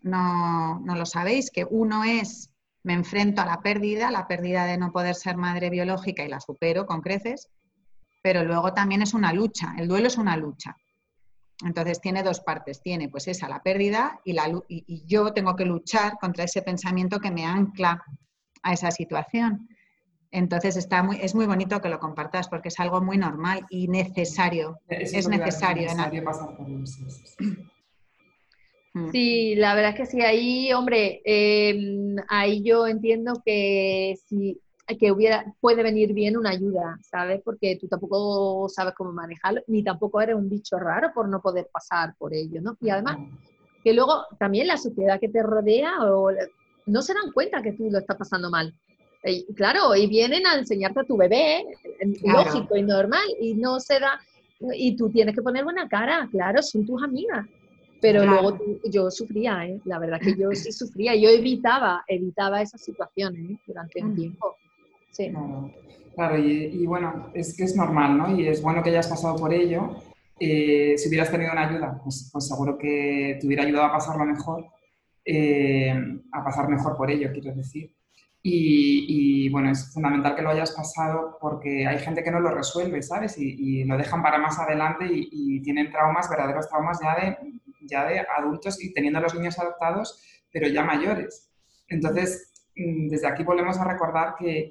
no, 0.03 0.81
no 0.81 0.97
lo 0.97 1.07
sabéis, 1.07 1.51
que 1.51 1.67
uno 1.69 2.03
es 2.05 2.51
me 2.83 2.95
enfrento 2.95 3.43
a 3.43 3.47
la 3.47 3.61
pérdida, 3.61 4.11
la 4.11 4.27
pérdida 4.27 4.65
de 4.65 4.79
no 4.79 4.91
poder 4.91 5.15
ser 5.15 5.37
madre 5.37 5.69
biológica 5.69 6.25
y 6.25 6.29
la 6.29 6.41
supero 6.41 6.87
con 6.87 7.03
creces, 7.03 7.51
pero 8.23 8.45
luego 8.45 8.73
también 8.73 9.03
es 9.03 9.15
una 9.15 9.33
lucha, 9.33 9.75
el 9.79 9.89
duelo 9.89 10.09
es 10.09 10.19
una 10.19 10.37
lucha. 10.37 10.77
Entonces 11.65 12.01
tiene 12.01 12.23
dos 12.23 12.41
partes, 12.41 12.81
tiene 12.83 13.09
pues 13.09 13.29
esa, 13.29 13.49
la 13.49 13.63
pérdida 13.63 14.21
y, 14.25 14.33
la, 14.33 14.51
y, 14.69 15.05
yo 15.07 15.33
tengo 15.33 15.57
que 15.57 15.67
luchar 15.67 16.19
contra 16.19 16.45
ese 16.45 16.63
pensamiento 16.63 17.21
que 17.21 17.31
me 17.31 17.45
ancla 17.45 18.03
a 18.63 18.73
esa 18.73 18.91
situación. 18.91 19.69
Entonces 20.31 20.77
está 20.77 21.03
muy, 21.03 21.19
es 21.21 21.35
muy 21.35 21.47
bonito 21.47 21.81
que 21.81 21.89
lo 21.89 21.99
compartas 21.99 22.49
porque 22.49 22.69
es 22.69 22.81
algo 22.81 23.03
muy 23.03 23.19
normal 23.19 23.67
y 23.69 23.89
necesario. 23.89 24.81
Es, 24.89 25.29
necesario. 25.29 25.91
Mm. 28.93 29.11
Sí, 29.11 29.55
la 29.55 29.75
verdad 29.75 29.91
es 29.91 29.97
que 29.97 30.07
sí, 30.07 30.21
ahí, 30.21 30.73
hombre, 30.73 31.21
em, 31.25 32.17
ahí 32.29 32.63
yo 32.63 32.87
entiendo 32.87 33.41
que 33.45 34.17
si 34.27 34.61
que 34.99 35.13
hubiera, 35.13 35.45
puede 35.61 35.83
venir 35.83 36.13
bien 36.13 36.37
una 36.37 36.51
ayuda, 36.51 36.99
¿sabes? 37.03 37.41
Porque 37.45 37.77
tú 37.81 37.89
tampoco 37.89 38.69
sabes 38.69 38.95
cómo 38.95 39.13
manejarlo, 39.13 39.63
ni 39.67 39.83
tampoco 39.83 40.21
eres 40.21 40.37
un 40.37 40.49
bicho 40.49 40.79
raro 40.79 41.13
por 41.15 41.29
no 41.29 41.41
poder 41.41 41.69
pasar 41.73 42.15
por 42.19 42.35
ello, 42.35 42.61
¿no? 42.61 42.77
Y 42.81 42.91
además, 42.91 43.19
que 43.83 43.93
luego 43.93 44.27
también 44.39 44.67
la 44.67 44.77
sociedad 44.77 45.21
que 45.21 45.29
te 45.29 45.43
rodea 45.43 45.93
o, 46.05 46.31
no 46.87 47.03
se 47.03 47.15
dan 47.15 47.33
cuenta 47.33 47.63
que 47.63 47.73
tú 47.73 47.89
lo 47.91 47.99
estás 47.99 48.17
pasando 48.17 48.51
mal. 48.51 48.75
Y, 49.23 49.53
claro, 49.55 49.95
y 49.95 50.07
vienen 50.07 50.47
a 50.47 50.55
enseñarte 50.55 51.01
a 51.01 51.05
tu 51.05 51.17
bebé, 51.17 51.65
lógico 52.25 52.77
y 52.77 52.83
normal, 52.83 53.25
y 53.39 53.55
no 53.55 53.79
se 53.79 54.01
da, 54.01 54.19
y 54.75 54.97
tú 54.97 55.11
tienes 55.11 55.35
que 55.35 55.43
poner 55.43 55.65
buena 55.65 55.89
cara, 55.89 56.29
claro, 56.31 56.63
son 56.63 56.87
tus 56.87 57.03
amigas. 57.03 57.47
Pero 58.01 58.25
luego 58.25 58.59
yo 58.85 59.11
sufría, 59.11 59.67
¿eh? 59.67 59.79
la 59.85 59.99
verdad 59.99 60.21
que 60.21 60.35
yo 60.35 60.51
sí 60.53 60.73
sufría, 60.73 61.15
yo 61.15 61.29
evitaba, 61.29 62.03
evitaba 62.09 62.63
esas 62.63 62.83
situaciones 62.83 63.51
¿eh? 63.51 63.59
durante 63.67 64.03
un 64.03 64.17
tiempo. 64.17 64.57
Sí. 65.11 65.33
Claro, 66.15 66.39
y, 66.39 66.87
bueno, 66.87 67.31
es 67.35 67.57
que 67.57 67.65
es 67.65 67.77
normal, 67.77 68.19
¿no? 68.19 68.37
Y 68.37 68.47
es 68.47 68.63
bueno 68.63 68.83
que 68.83 68.91
hayas 68.91 69.09
pasado 69.09 69.37
por 69.37 69.53
ello. 69.53 69.97
Eh, 70.39 70.95
si 70.97 71.09
hubieras 71.09 71.31
tenido 71.31 71.53
una 71.53 71.69
ayuda, 71.69 72.01
pues, 72.03 72.31
pues, 72.33 72.49
seguro 72.49 72.77
que 72.77 73.39
te 73.41 73.47
hubiera 73.47 73.63
ayudado 73.63 73.87
a 73.87 73.93
pasarlo 73.93 74.25
mejor, 74.25 74.67
eh, 75.25 75.95
a 76.33 76.45
pasar 76.45 76.69
mejor 76.69 76.97
por 76.97 77.11
ello, 77.11 77.31
quiero 77.33 77.55
decir. 77.55 77.95
Y, 78.43 79.49
bueno, 79.51 79.71
es 79.71 79.93
fundamental 79.93 80.35
que 80.35 80.43
lo 80.43 80.51
hayas 80.51 80.73
pasado 80.73 81.37
porque 81.41 81.87
hay 81.87 81.99
gente 81.99 82.23
que 82.23 82.31
no 82.31 82.41
lo 82.41 82.51
resuelve, 82.51 83.03
¿sabes? 83.03 83.37
Y, 83.39 83.85
lo 83.85 83.99
dejan 83.99 84.23
para 84.23 84.39
más 84.39 84.59
adelante 84.59 85.07
y, 85.11 85.61
tienen 85.63 85.91
traumas, 85.91 86.29
verdaderos 86.29 86.69
traumas 86.69 86.99
ya 87.03 87.17
de, 87.17 87.37
ya 87.83 88.05
de 88.07 88.21
adultos 88.39 88.83
y 88.83 88.93
teniendo 88.93 89.19
a 89.19 89.23
los 89.23 89.35
niños 89.35 89.59
adoptados, 89.59 90.23
pero 90.53 90.69
ya 90.69 90.85
mayores. 90.85 91.51
Entonces, 91.89 92.50
desde 92.75 93.27
aquí 93.27 93.43
volvemos 93.43 93.79
a 93.79 93.85
recordar 93.85 94.35
que, 94.39 94.69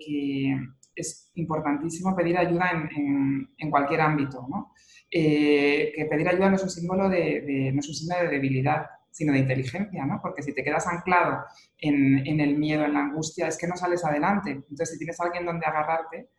es 0.96 1.32
importantísimo 1.36 2.14
pedir 2.14 2.38
ayuda 2.38 2.72
en, 2.96 3.70
cualquier 3.70 4.02
ámbito, 4.02 4.46
¿no? 4.50 4.74
Eh, 5.10 5.94
que 5.96 6.06
pedir 6.06 6.28
ayuda 6.28 6.50
no 6.50 6.58
es 6.58 6.64
un 6.64 6.70
símbolo 6.70 7.08
de, 7.08 7.72
no 7.74 7.80
es 7.80 7.88
un 7.88 7.96
signo 7.96 8.18
de 8.18 8.28
debilidad, 8.28 8.86
sino 9.10 9.32
de 9.34 9.40
inteligencia, 9.40 10.06
¿no? 10.06 10.20
Porque 10.22 10.44
si 10.44 10.54
te 10.54 10.64
quedas 10.64 10.88
anclado 10.88 11.46
en, 11.78 12.40
el 12.40 12.58
miedo, 12.58 12.84
en 12.84 12.94
la 12.94 13.00
angustia, 13.00 13.48
es 13.48 13.58
que 13.58 13.68
no 13.68 13.78
sales 13.78 14.04
adelante. 14.04 14.52
Entonces, 14.52 14.92
si 14.92 14.98
tienes 14.98 15.20
alguien 15.20 15.46
donde 15.46 15.66
agarrarte, 15.66 16.30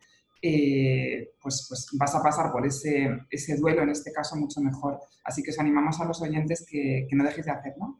eh, 0.41 1.33
pues, 1.41 1.65
pues 1.67 1.89
vas 1.99 2.15
a 2.15 2.23
pasar 2.23 2.51
por 2.51 2.65
ese, 2.65 3.09
ese 3.29 3.57
duelo, 3.57 3.83
en 3.83 3.89
este 3.89 4.11
caso, 4.11 4.35
mucho 4.35 4.61
mejor. 4.61 4.99
Así 5.23 5.41
que 5.43 5.51
os 5.51 5.59
animamos 5.59 5.99
a 5.99 6.05
los 6.05 6.21
oyentes 6.21 6.65
que, 6.69 7.07
que 7.09 7.15
no 7.15 7.23
dejéis 7.23 7.47
de 7.47 7.51
hacerlo 7.51 7.99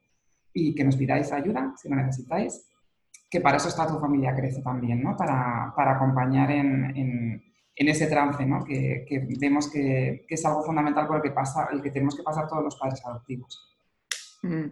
y 0.53 0.75
que 0.75 0.83
nos 0.83 0.97
pidáis 0.97 1.31
ayuda 1.31 1.73
si 1.77 1.89
lo 1.89 1.95
necesitáis, 1.95 2.70
que 3.31 3.39
para 3.39 3.57
eso 3.57 3.69
está 3.69 3.87
tu 3.87 3.97
familia 3.97 4.35
crece 4.35 4.61
también, 4.61 5.01
¿no? 5.01 5.15
Para, 5.15 5.73
para 5.73 5.95
acompañar 5.95 6.51
en, 6.51 7.41
en, 7.75 7.87
ese 7.87 8.05
trance, 8.07 8.45
¿no? 8.45 8.63
Que, 8.63 9.05
que 9.07 9.25
vemos 9.39 9.71
que, 9.71 10.25
que, 10.27 10.35
es 10.35 10.45
algo 10.45 10.61
fundamental 10.61 11.07
por 11.07 11.15
el 11.15 11.21
que, 11.23 11.31
pasa, 11.31 11.69
el 11.71 11.81
que 11.81 11.89
tenemos 11.89 12.15
que 12.15 12.23
pasar 12.23 12.47
todos 12.47 12.63
los 12.63 12.75
padres 12.75 13.01
adoptivos. 13.03 13.73
Mm. 14.43 14.65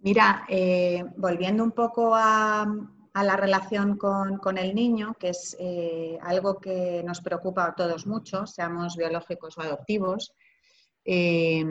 Mira, 0.00 0.44
eh, 0.48 1.04
volviendo 1.18 1.62
un 1.62 1.72
poco 1.72 2.14
a, 2.14 2.66
a 3.12 3.24
la 3.24 3.36
relación 3.36 3.96
con, 3.98 4.38
con, 4.38 4.56
el 4.56 4.74
niño, 4.74 5.14
que 5.20 5.28
es 5.28 5.56
eh, 5.60 6.18
algo 6.22 6.58
que 6.58 7.02
nos 7.04 7.20
preocupa 7.20 7.66
a 7.66 7.74
todos 7.74 8.06
mucho, 8.06 8.46
seamos 8.46 8.96
biológicos 8.96 9.56
o 9.58 9.60
adoptivos, 9.60 10.32
eh, 11.04 11.64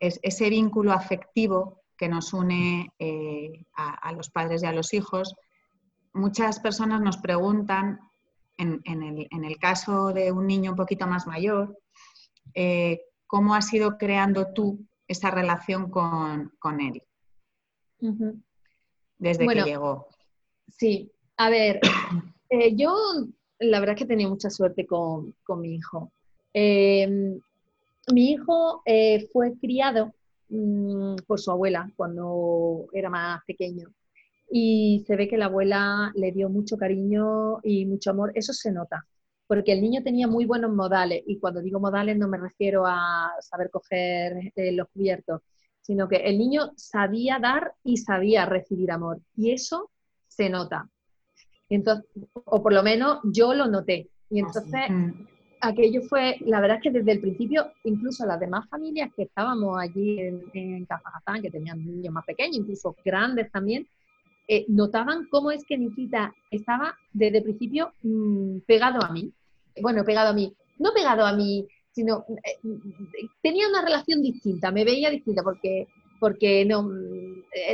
es, 0.00 0.18
ese 0.22 0.50
vínculo 0.50 0.92
afectivo 0.92 1.85
que 1.96 2.08
nos 2.08 2.32
une 2.32 2.92
eh, 2.98 3.64
a, 3.74 3.94
a, 4.08 4.12
los 4.12 4.30
padres 4.30 4.62
y 4.62 4.66
a 4.66 4.72
los 4.72 4.92
hijos. 4.94 5.34
Muchas 6.12 6.60
personas 6.60 7.00
nos 7.00 7.16
preguntan, 7.18 8.00
en, 8.58 8.80
en, 8.84 9.02
el, 9.02 9.28
en 9.30 9.44
el, 9.44 9.58
caso 9.58 10.12
de 10.12 10.32
un 10.32 10.46
niño 10.46 10.70
un 10.72 10.76
poquito 10.76 11.06
más 11.06 11.26
mayor, 11.26 11.78
eh, 12.54 13.02
¿cómo 13.26 13.54
has 13.54 13.72
ido 13.72 13.98
creando 13.98 14.52
tú 14.52 14.86
esa 15.08 15.30
relación 15.30 15.90
con, 15.90 16.52
con 16.58 16.80
él? 16.80 17.02
Uh 18.00 18.12
-huh. 18.12 18.42
Desde 19.18 19.44
bueno, 19.44 19.64
que 19.64 19.70
llegó. 19.70 20.08
Sí, 20.68 21.10
a 21.36 21.50
ver, 21.50 21.80
eh, 22.50 22.74
yo 22.76 22.94
la 23.58 23.80
verdad 23.80 23.94
es 23.94 23.98
que 23.98 24.04
he 24.04 24.08
tenido 24.08 24.30
mucha 24.30 24.50
suerte 24.50 24.86
con, 24.86 25.34
con 25.44 25.60
mi 25.60 25.74
hijo. 25.74 26.12
Mi 28.12 28.30
hijo 28.30 28.82
fue 29.32 29.58
criado 29.60 30.15
mmm, 30.48 31.16
por 31.26 31.40
su 31.40 31.50
abuela 31.50 31.90
cuando 31.96 32.86
era 32.92 33.10
más 33.10 33.40
pequeño. 33.46 33.88
Y 34.50 35.04
se 35.06 35.16
ve 35.16 35.28
que 35.28 35.36
la 35.36 35.46
abuela 35.46 36.12
le 36.14 36.32
dio 36.32 36.48
mucho 36.48 36.76
cariño 36.76 37.58
y 37.62 37.84
mucho 37.86 38.10
amor, 38.10 38.32
eso 38.34 38.52
se 38.52 38.70
nota, 38.70 39.04
porque 39.46 39.72
el 39.72 39.80
niño 39.80 40.02
tenía 40.02 40.28
muy 40.28 40.44
buenos 40.44 40.72
modales. 40.72 41.22
Y 41.26 41.38
cuando 41.38 41.60
digo 41.60 41.80
modales 41.80 42.16
no 42.16 42.28
me 42.28 42.38
refiero 42.38 42.84
a 42.86 43.30
saber 43.40 43.70
coger 43.70 44.52
eh, 44.54 44.72
los 44.72 44.88
cubiertos, 44.88 45.42
sino 45.80 46.08
que 46.08 46.16
el 46.16 46.38
niño 46.38 46.72
sabía 46.76 47.38
dar 47.40 47.74
y 47.84 47.96
sabía 47.96 48.46
recibir 48.46 48.90
amor. 48.90 49.20
Y 49.36 49.52
eso 49.52 49.90
se 50.26 50.50
nota. 50.50 50.88
Entonces, 51.68 52.06
o 52.32 52.62
por 52.62 52.72
lo 52.72 52.82
menos 52.82 53.20
yo 53.24 53.54
lo 53.54 53.66
noté. 53.66 54.10
Y 54.30 54.40
entonces, 54.40 54.90
aquello 55.68 56.02
fue, 56.02 56.36
la 56.40 56.60
verdad 56.60 56.78
es 56.78 56.82
que 56.84 56.90
desde 56.98 57.12
el 57.12 57.20
principio, 57.20 57.72
incluso 57.84 58.26
las 58.26 58.40
demás 58.40 58.68
familias 58.68 59.10
que 59.14 59.24
estábamos 59.24 59.78
allí 59.78 60.20
en, 60.20 60.42
en 60.54 60.86
que 61.42 61.50
tenían 61.50 61.84
niños 61.84 62.12
más 62.12 62.24
pequeños, 62.24 62.58
incluso 62.58 62.96
grandes 63.04 63.50
también, 63.50 63.86
eh, 64.48 64.64
notaban 64.68 65.26
cómo 65.28 65.50
es 65.50 65.64
que 65.64 65.76
Nikita 65.76 66.32
estaba 66.50 66.96
desde 67.12 67.38
el 67.38 67.44
principio 67.44 67.92
mmm, 68.02 68.58
pegado 68.66 69.02
a 69.02 69.10
mí. 69.10 69.32
Bueno, 69.80 70.04
pegado 70.04 70.30
a 70.30 70.32
mí. 70.32 70.54
No 70.78 70.92
pegado 70.94 71.26
a 71.26 71.32
mí, 71.32 71.66
sino 71.90 72.24
eh, 72.28 73.26
tenía 73.42 73.68
una 73.68 73.82
relación 73.82 74.22
distinta, 74.22 74.70
me 74.70 74.84
veía 74.84 75.10
distinta, 75.10 75.42
porque 75.42 75.88
porque 76.18 76.64
no, 76.64 76.88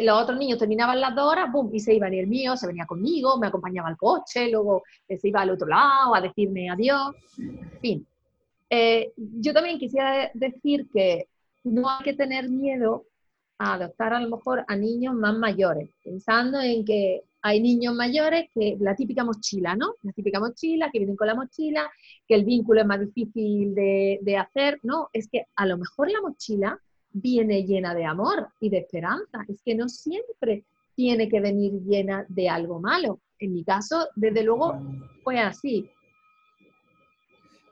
los 0.03 0.23
otros 0.23 0.39
niños 0.39 0.59
terminaban 0.59 1.01
las 1.01 1.15
dos 1.15 1.31
horas, 1.31 1.51
¡bum! 1.51 1.71
y 1.73 1.81
se 1.81 1.95
iban, 1.95 2.15
y 2.15 2.19
el 2.19 2.27
mío 2.27 2.57
se 2.57 2.67
venía 2.67 2.87
conmigo, 2.87 3.39
me 3.39 3.47
acompañaba 3.49 3.89
al 3.89 3.97
coche, 3.97 4.51
luego 4.51 4.83
se 5.09 5.29
iba 5.29 5.41
al 5.41 5.51
otro 5.51 5.67
lado 5.67 6.15
a 6.15 6.21
decirme 6.21 6.71
adiós, 6.71 7.15
en 7.39 7.81
fin. 7.81 8.07
Eh, 8.71 9.13
yo 9.17 9.53
también 9.53 9.79
quisiera 9.79 10.31
decir 10.35 10.89
que 10.93 11.29
no 11.65 11.91
hay 11.91 12.05
que 12.05 12.15
tener 12.15 12.49
miedo 12.49 13.05
a 13.59 13.75
adoptar 13.75 14.15
a 14.15 14.21
lo 14.21 14.37
mejor 14.37 14.65
a 14.67 14.77
niños 14.77 15.15
más 15.15 15.37
mayores, 15.37 15.91
pensando 16.03 16.61
en 16.61 16.85
que 16.85 17.23
hay 17.43 17.61
niños 17.61 17.95
mayores 17.95 18.49
que 18.55 18.77
la 18.81 18.95
típica 18.95 19.25
mochila, 19.25 19.75
¿no? 19.75 19.97
La 20.03 20.13
típica 20.13 20.41
mochila, 20.41 20.91
que 20.91 21.01
vienen 21.01 21.17
con 21.17 21.27
la 21.27 21.35
mochila, 21.35 21.91
que 22.27 22.35
el 22.35 22.45
vínculo 22.45 22.81
es 22.81 22.87
más 22.87 23.01
difícil 23.01 23.75
de, 23.75 24.21
de 24.23 24.37
hacer, 24.37 24.79
¿no? 24.83 25.09
Es 25.13 25.29
que 25.29 25.47
a 25.57 25.67
lo 25.67 25.77
mejor 25.77 26.11
la 26.11 26.21
mochila 26.23 26.81
viene 27.13 27.65
llena 27.65 27.95
de 27.95 28.05
amor 28.05 28.49
y 28.61 28.71
de 28.71 28.79
esperanza. 28.79 29.45
Es 29.49 29.61
que 29.65 29.75
no 29.75 29.89
siempre 29.89 30.65
tiene 30.95 31.29
que 31.29 31.41
venir 31.41 31.73
llena 31.83 32.25
de 32.29 32.49
algo 32.49 32.81
malo. 32.81 33.21
En 33.39 33.53
mi 33.53 33.65
caso, 33.65 34.09
desde 34.15 34.43
luego, 34.43 34.79
fue 35.25 35.39
así. 35.39 35.91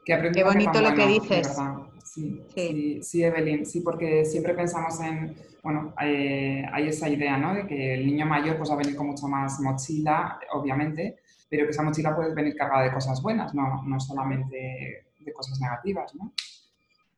Que 0.05 0.31
Qué 0.33 0.42
bonito 0.42 0.81
lo 0.81 0.94
que 0.94 1.07
dices. 1.07 1.57
Sí, 2.03 2.42
sí. 2.55 2.62
Sí, 2.70 3.03
sí, 3.03 3.22
Evelyn, 3.22 3.64
sí, 3.64 3.81
porque 3.81 4.24
siempre 4.24 4.55
pensamos 4.55 4.98
en, 5.00 5.37
bueno, 5.62 5.94
eh, 6.03 6.64
hay 6.72 6.88
esa 6.88 7.09
idea, 7.09 7.37
¿no? 7.37 7.55
De 7.55 7.66
que 7.66 7.94
el 7.94 8.07
niño 8.07 8.26
mayor 8.26 8.57
pues 8.57 8.70
va 8.70 8.74
a 8.74 8.79
venir 8.79 8.96
con 8.96 9.07
mucho 9.07 9.29
más 9.29 9.61
mochila, 9.61 10.40
obviamente, 10.53 11.16
pero 11.48 11.64
que 11.64 11.70
esa 11.70 11.85
mochila 11.85 12.16
puede 12.16 12.35
venir 12.35 12.57
cargada 12.57 12.83
de 12.85 12.92
cosas 12.92 13.22
buenas, 13.22 13.55
no, 13.55 13.83
no 13.85 14.00
solamente 14.00 15.05
de 15.20 15.33
cosas 15.33 15.61
negativas, 15.61 16.14
¿no? 16.16 16.33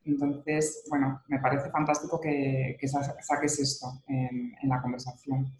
Entonces, 0.05 0.85
bueno, 0.89 1.21
me 1.27 1.39
parece 1.39 1.69
fantástico 1.69 2.19
que, 2.19 2.77
que 2.79 2.87
saques 2.87 3.59
esto 3.59 3.87
en, 4.07 4.53
en 4.61 4.69
la 4.69 4.81
conversación. 4.81 5.53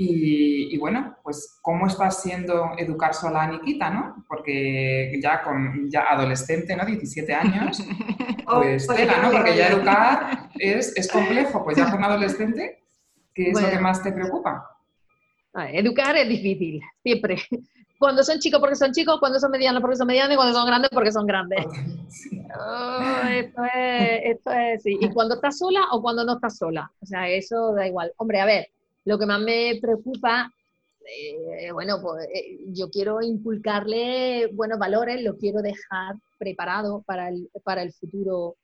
Y, 0.00 0.72
y, 0.72 0.78
bueno, 0.78 1.16
pues 1.24 1.58
cómo 1.60 1.88
está 1.88 2.08
siendo 2.12 2.70
educar 2.78 3.14
sola 3.14 3.42
a 3.42 3.50
Nikita, 3.50 3.90
¿no? 3.90 4.24
Porque 4.28 5.18
ya 5.20 5.42
con 5.42 5.90
ya 5.90 6.02
adolescente, 6.02 6.76
¿no? 6.76 6.86
17 6.86 7.34
años, 7.34 7.84
pues 8.46 8.86
tela, 8.86 9.20
¿no? 9.20 9.32
Porque 9.32 9.56
ya 9.56 9.68
educar 9.70 10.50
es, 10.56 10.96
es, 10.96 11.10
complejo, 11.10 11.64
pues 11.64 11.76
ya 11.76 11.90
con 11.90 12.04
adolescente, 12.04 12.84
¿qué 13.34 13.48
es 13.48 13.52
bueno, 13.52 13.66
lo 13.66 13.74
que 13.74 13.80
más 13.80 14.00
te 14.00 14.12
preocupa? 14.12 14.64
Educar 15.72 16.16
es 16.16 16.28
difícil, 16.28 16.80
siempre 17.02 17.36
cuando 17.98 18.22
son 18.22 18.38
chicos 18.38 18.60
porque 18.60 18.76
son 18.76 18.92
chicos, 18.92 19.18
cuando 19.18 19.40
son 19.40 19.50
medianos 19.50 19.80
porque 19.80 19.96
son 19.96 20.06
medianos 20.06 20.32
y 20.32 20.36
cuando 20.36 20.54
son 20.54 20.66
grandes 20.66 20.90
porque 20.90 21.12
son 21.12 21.26
grandes. 21.26 21.66
Oh, 21.66 23.28
esto, 23.28 23.62
es, 23.74 24.20
esto 24.24 24.50
es, 24.52 24.82
sí. 24.82 24.96
Y 25.00 25.10
cuando 25.10 25.34
estás 25.34 25.58
sola 25.58 25.80
o 25.90 26.00
cuando 26.00 26.24
no 26.24 26.34
estás 26.34 26.56
sola. 26.56 26.90
O 27.00 27.06
sea, 27.06 27.28
eso 27.28 27.74
da 27.74 27.86
igual. 27.86 28.12
Hombre, 28.16 28.40
a 28.40 28.46
ver, 28.46 28.68
lo 29.04 29.18
que 29.18 29.26
más 29.26 29.40
me 29.40 29.78
preocupa, 29.82 30.50
eh, 31.04 31.72
bueno, 31.72 32.00
pues 32.00 32.26
eh, 32.32 32.58
yo 32.68 32.88
quiero 32.88 33.20
inculcarle 33.20 34.46
buenos 34.52 34.78
valores, 34.78 35.22
lo 35.22 35.36
quiero 35.36 35.60
dejar 35.60 36.14
preparado 36.38 37.02
para 37.02 37.28
el, 37.28 37.50
para 37.64 37.82
el 37.82 37.92
futuro 37.92 38.56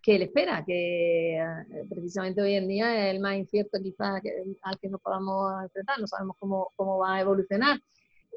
que 0.00 0.14
él 0.14 0.22
espera, 0.22 0.64
que 0.64 1.36
eh, 1.36 1.84
precisamente 1.90 2.40
hoy 2.40 2.54
en 2.54 2.68
día 2.68 3.08
es 3.08 3.14
el 3.14 3.20
más 3.20 3.36
incierto 3.36 3.80
quizás 3.82 4.22
al 4.62 4.78
que 4.78 4.88
nos 4.88 5.00
podamos 5.00 5.64
enfrentar, 5.64 5.98
no 5.98 6.06
sabemos 6.06 6.36
cómo, 6.38 6.70
cómo 6.76 6.98
va 6.98 7.16
a 7.16 7.20
evolucionar 7.20 7.80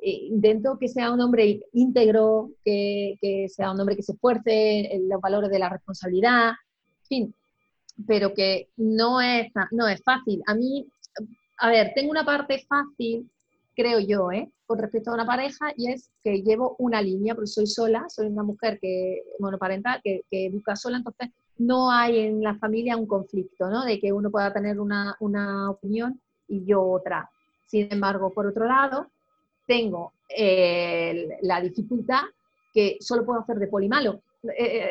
intento 0.01 0.77
que 0.79 0.87
sea 0.87 1.11
un 1.11 1.21
hombre 1.21 1.61
íntegro, 1.73 2.51
que, 2.65 3.47
sea 3.49 3.71
un 3.71 3.79
hombre 3.79 3.95
que 3.95 4.03
se 4.03 4.13
esfuerce 4.13 4.93
en 4.93 5.07
los 5.07 5.21
valores 5.21 5.49
de 5.51 5.59
la 5.59 5.69
responsabilidad, 5.69 6.49
en 6.49 7.07
fin, 7.07 7.35
pero 8.07 8.33
que 8.33 8.69
no 8.77 9.21
es, 9.21 9.51
no 9.71 9.87
es 9.87 10.01
fácil. 10.03 10.41
A 10.47 10.55
mí, 10.55 10.87
a 11.59 11.69
ver, 11.69 11.91
tengo 11.95 12.11
una 12.11 12.25
parte 12.25 12.65
fácil, 12.67 13.29
creo 13.75 13.99
yo, 13.99 14.31
¿eh? 14.31 14.49
con 14.65 14.79
respecto 14.79 15.11
a 15.11 15.15
una 15.15 15.25
pareja, 15.25 15.73
y 15.75 15.91
es 15.91 16.09
que 16.23 16.41
llevo 16.41 16.75
una 16.79 17.01
línea, 17.01 17.35
porque 17.35 17.47
soy 17.47 17.67
sola, 17.67 18.05
soy 18.07 18.27
una 18.27 18.43
mujer 18.43 18.79
que 18.79 19.21
monoparental, 19.39 20.01
que, 20.03 20.21
que 20.31 20.47
educa 20.47 20.75
sola, 20.75 20.97
entonces 20.97 21.29
no 21.57 21.91
hay 21.91 22.19
en 22.19 22.41
la 22.41 22.55
familia 22.55 22.97
un 22.97 23.05
conflicto, 23.05 23.69
¿no? 23.69 23.85
De 23.85 23.99
que 23.99 24.11
uno 24.11 24.31
pueda 24.31 24.51
tener 24.51 24.79
una, 24.79 25.15
una 25.19 25.69
opinión 25.69 26.19
y 26.47 26.65
yo 26.65 26.81
otra. 26.81 27.29
Sin 27.67 27.91
embargo, 27.91 28.31
por 28.33 28.47
otro 28.47 28.65
lado, 28.65 29.07
tengo 29.71 30.11
eh, 30.27 31.37
la 31.43 31.61
dificultad 31.61 32.23
que 32.73 32.97
solo 32.99 33.25
puedo 33.25 33.39
hacer 33.39 33.57
de 33.57 33.67
poli 33.67 33.87
malo, 33.87 34.21
eh, 34.43 34.49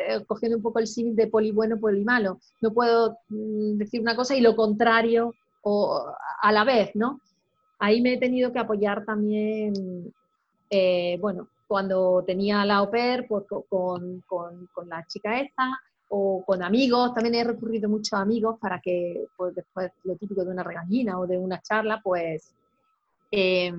eh, 0.09 0.25
cogiendo 0.25 0.57
un 0.57 0.63
poco 0.63 0.79
el 0.79 0.87
símil 0.87 1.15
de 1.15 1.27
poli 1.27 1.51
bueno, 1.51 1.79
poli 1.79 2.03
malo. 2.03 2.39
No 2.61 2.73
puedo 2.73 3.19
mm, 3.29 3.77
decir 3.77 4.01
una 4.01 4.15
cosa 4.15 4.35
y 4.35 4.41
lo 4.41 4.55
contrario 4.55 5.35
o 5.61 6.03
a 6.41 6.51
la 6.51 6.63
vez, 6.63 6.95
¿no? 6.95 7.21
Ahí 7.77 8.01
me 8.01 8.13
he 8.13 8.17
tenido 8.17 8.51
que 8.51 8.57
apoyar 8.57 9.05
también, 9.05 10.11
eh, 10.71 11.15
bueno, 11.21 11.49
cuando 11.67 12.23
tenía 12.25 12.65
la 12.65 12.89
pair, 12.89 13.27
pues 13.27 13.43
con, 13.69 14.23
con, 14.27 14.67
con, 14.73 14.89
la 14.89 15.05
chica 15.05 15.39
esta, 15.39 15.79
o 16.09 16.43
con 16.43 16.63
amigos, 16.63 17.13
también 17.13 17.35
he 17.35 17.43
recurrido 17.43 17.87
mucho 17.87 18.15
a 18.15 18.21
amigos 18.21 18.57
para 18.59 18.79
que, 18.79 19.27
pues 19.37 19.53
después 19.53 19.91
lo 20.05 20.15
típico 20.15 20.43
de 20.43 20.51
una 20.51 20.63
regañina 20.63 21.19
o 21.19 21.27
de 21.27 21.37
una 21.37 21.61
charla, 21.61 22.01
pues 22.03 22.51
eh, 23.31 23.71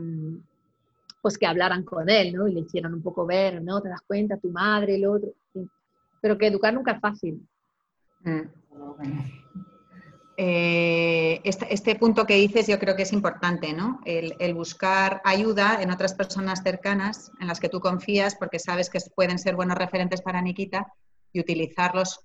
pues 1.22 1.38
que 1.38 1.46
hablaran 1.46 1.84
con 1.84 2.10
él, 2.10 2.34
¿no? 2.34 2.48
Y 2.48 2.52
le 2.52 2.60
hicieran 2.60 2.92
un 2.92 3.02
poco 3.02 3.24
ver, 3.24 3.62
¿no? 3.62 3.80
Te 3.80 3.88
das 3.88 4.02
cuenta, 4.06 4.36
tu 4.36 4.50
madre, 4.50 4.96
el 4.96 5.06
otro. 5.06 5.30
Pero 6.20 6.36
que 6.36 6.48
educar 6.48 6.74
nunca 6.74 6.92
es 6.92 7.00
fácil. 7.00 7.48
Mm. 8.24 8.40
Eh, 10.36 11.40
este, 11.44 11.72
este, 11.72 11.94
punto 11.96 12.24
que 12.24 12.34
dices 12.36 12.66
yo 12.66 12.78
creo 12.78 12.96
que 12.96 13.02
es 13.02 13.12
importante, 13.12 13.72
¿no? 13.72 14.00
El, 14.04 14.54
buscar 14.54 15.20
ayuda 15.24 15.80
en 15.82 15.90
otras 15.90 16.14
personas 16.14 16.62
cercanas 16.62 17.30
en 17.40 17.46
las 17.46 17.60
que 17.60 17.68
tú 17.68 17.80
confías 17.80 18.34
porque 18.34 18.58
sabes 18.58 18.88
que 18.90 18.98
pueden 19.14 19.38
ser 19.38 19.56
buenos 19.56 19.76
referentes 19.76 20.22
para 20.22 20.40
Nikita 20.40 20.86
y 21.32 21.40
utilizarlos 21.40 22.20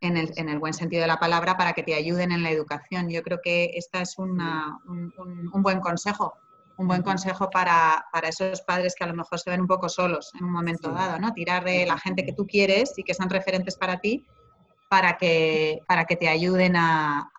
en 0.00 0.16
el, 0.16 0.32
en 0.36 0.48
el 0.50 0.58
buen 0.58 0.74
sentido 0.74 1.02
de 1.02 1.08
la 1.08 1.18
palabra 1.18 1.56
para 1.56 1.72
que 1.72 1.82
te 1.82 1.94
ayuden 1.94 2.30
en 2.30 2.42
la 2.42 2.50
educación. 2.50 3.08
Yo 3.08 3.22
creo 3.22 3.40
que 3.42 3.70
esta 3.74 4.02
es 4.02 4.18
un, 4.18 4.38
buen 5.54 5.80
consejo, 5.80 6.34
un 6.78 6.88
buen 6.88 7.02
consejo 7.02 7.48
para, 7.50 8.04
para, 8.12 8.28
esos 8.28 8.60
padres 8.62 8.94
que 8.96 9.04
a 9.04 9.06
lo 9.06 9.14
mejor 9.14 9.38
se 9.38 9.50
ven 9.50 9.60
un 9.60 9.66
poco 9.66 9.88
solos 9.88 10.30
en 10.38 10.44
un 10.44 10.52
momento 10.52 10.90
dado, 10.90 11.18
¿no? 11.18 11.32
Tirar 11.32 11.64
de 11.64 11.86
la 11.86 11.98
gente 11.98 12.24
que 12.24 12.32
tú 12.32 12.46
quieres 12.46 12.92
y 12.96 13.02
que 13.02 13.14
son 13.14 13.30
referentes 13.30 13.76
para 13.76 13.98
ti 13.98 14.24
para 14.88 15.16
que, 15.16 15.82
para 15.86 16.04
que 16.04 16.16
te 16.16 16.28
ayuden 16.28 16.76
a, 16.76 17.30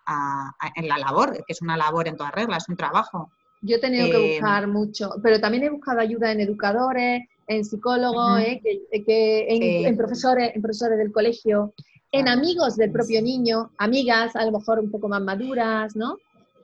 en 0.76 0.88
la 0.88 0.97
labor, 0.97 1.34
que 1.45 1.54
es 1.54 1.62
una 1.62 1.78
labor 1.78 2.08
en 2.08 2.15
todas 2.15 2.34
reglas, 2.34 2.63
es 2.63 2.69
un 2.69 2.78
trabajo. 2.78 3.32
Yo 3.62 3.78
he 3.78 3.80
tenido 3.80 4.10
que 4.10 4.17
eh, 4.17 4.39
buscar 4.39 4.67
mucho, 4.67 5.12
pero 5.23 5.39
también 5.39 5.63
he 5.63 5.69
buscado 5.69 6.00
ayuda 6.00 6.32
en 6.32 6.41
educadores, 6.41 7.23
en 7.47 7.65
psicólogos, 7.65 8.39
eh, 8.41 8.62
que, 9.06 9.86
en, 9.88 9.97
profesores, 9.97 10.52
en 10.54 10.62
profesores 10.62 10.97
del 10.97 11.12
colegio, 11.12 11.73
en 12.12 12.28
amigos 12.28 12.76
del 12.76 12.91
propio 12.91 13.21
niño, 13.21 13.71
amigas 13.78 14.36
a 14.36 14.45
lo 14.45 14.52
mejor 14.52 14.80
un 14.80 14.91
poco 14.91 15.08
más 15.08 15.21
maduras, 15.21 15.95
¿no? 15.95 16.17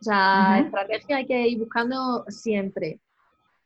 O 0.03 0.11
sea, 0.11 0.59
estrategia 0.59 1.15
hay 1.15 1.25
que 1.25 1.47
ir 1.47 1.59
buscando 1.59 2.25
siempre. 2.27 2.99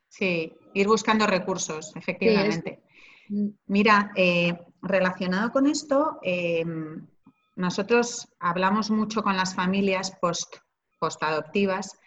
Sí, 0.07 0.53
ir 0.75 0.87
buscando 0.87 1.25
recursos, 1.25 1.95
efectivamente. 1.95 2.83
Mm. 3.29 3.47
Mira, 3.65 4.11
eh, 4.15 4.55
relacionado 4.83 5.51
con 5.51 5.65
esto, 5.65 6.19
em, 6.21 7.07
nosotros 7.55 8.27
hablamos 8.39 8.91
mucho 8.91 9.23
con 9.23 9.35
las 9.35 9.55
familias 9.55 10.15
post, 10.21 10.57
postadoptivas 10.99 11.97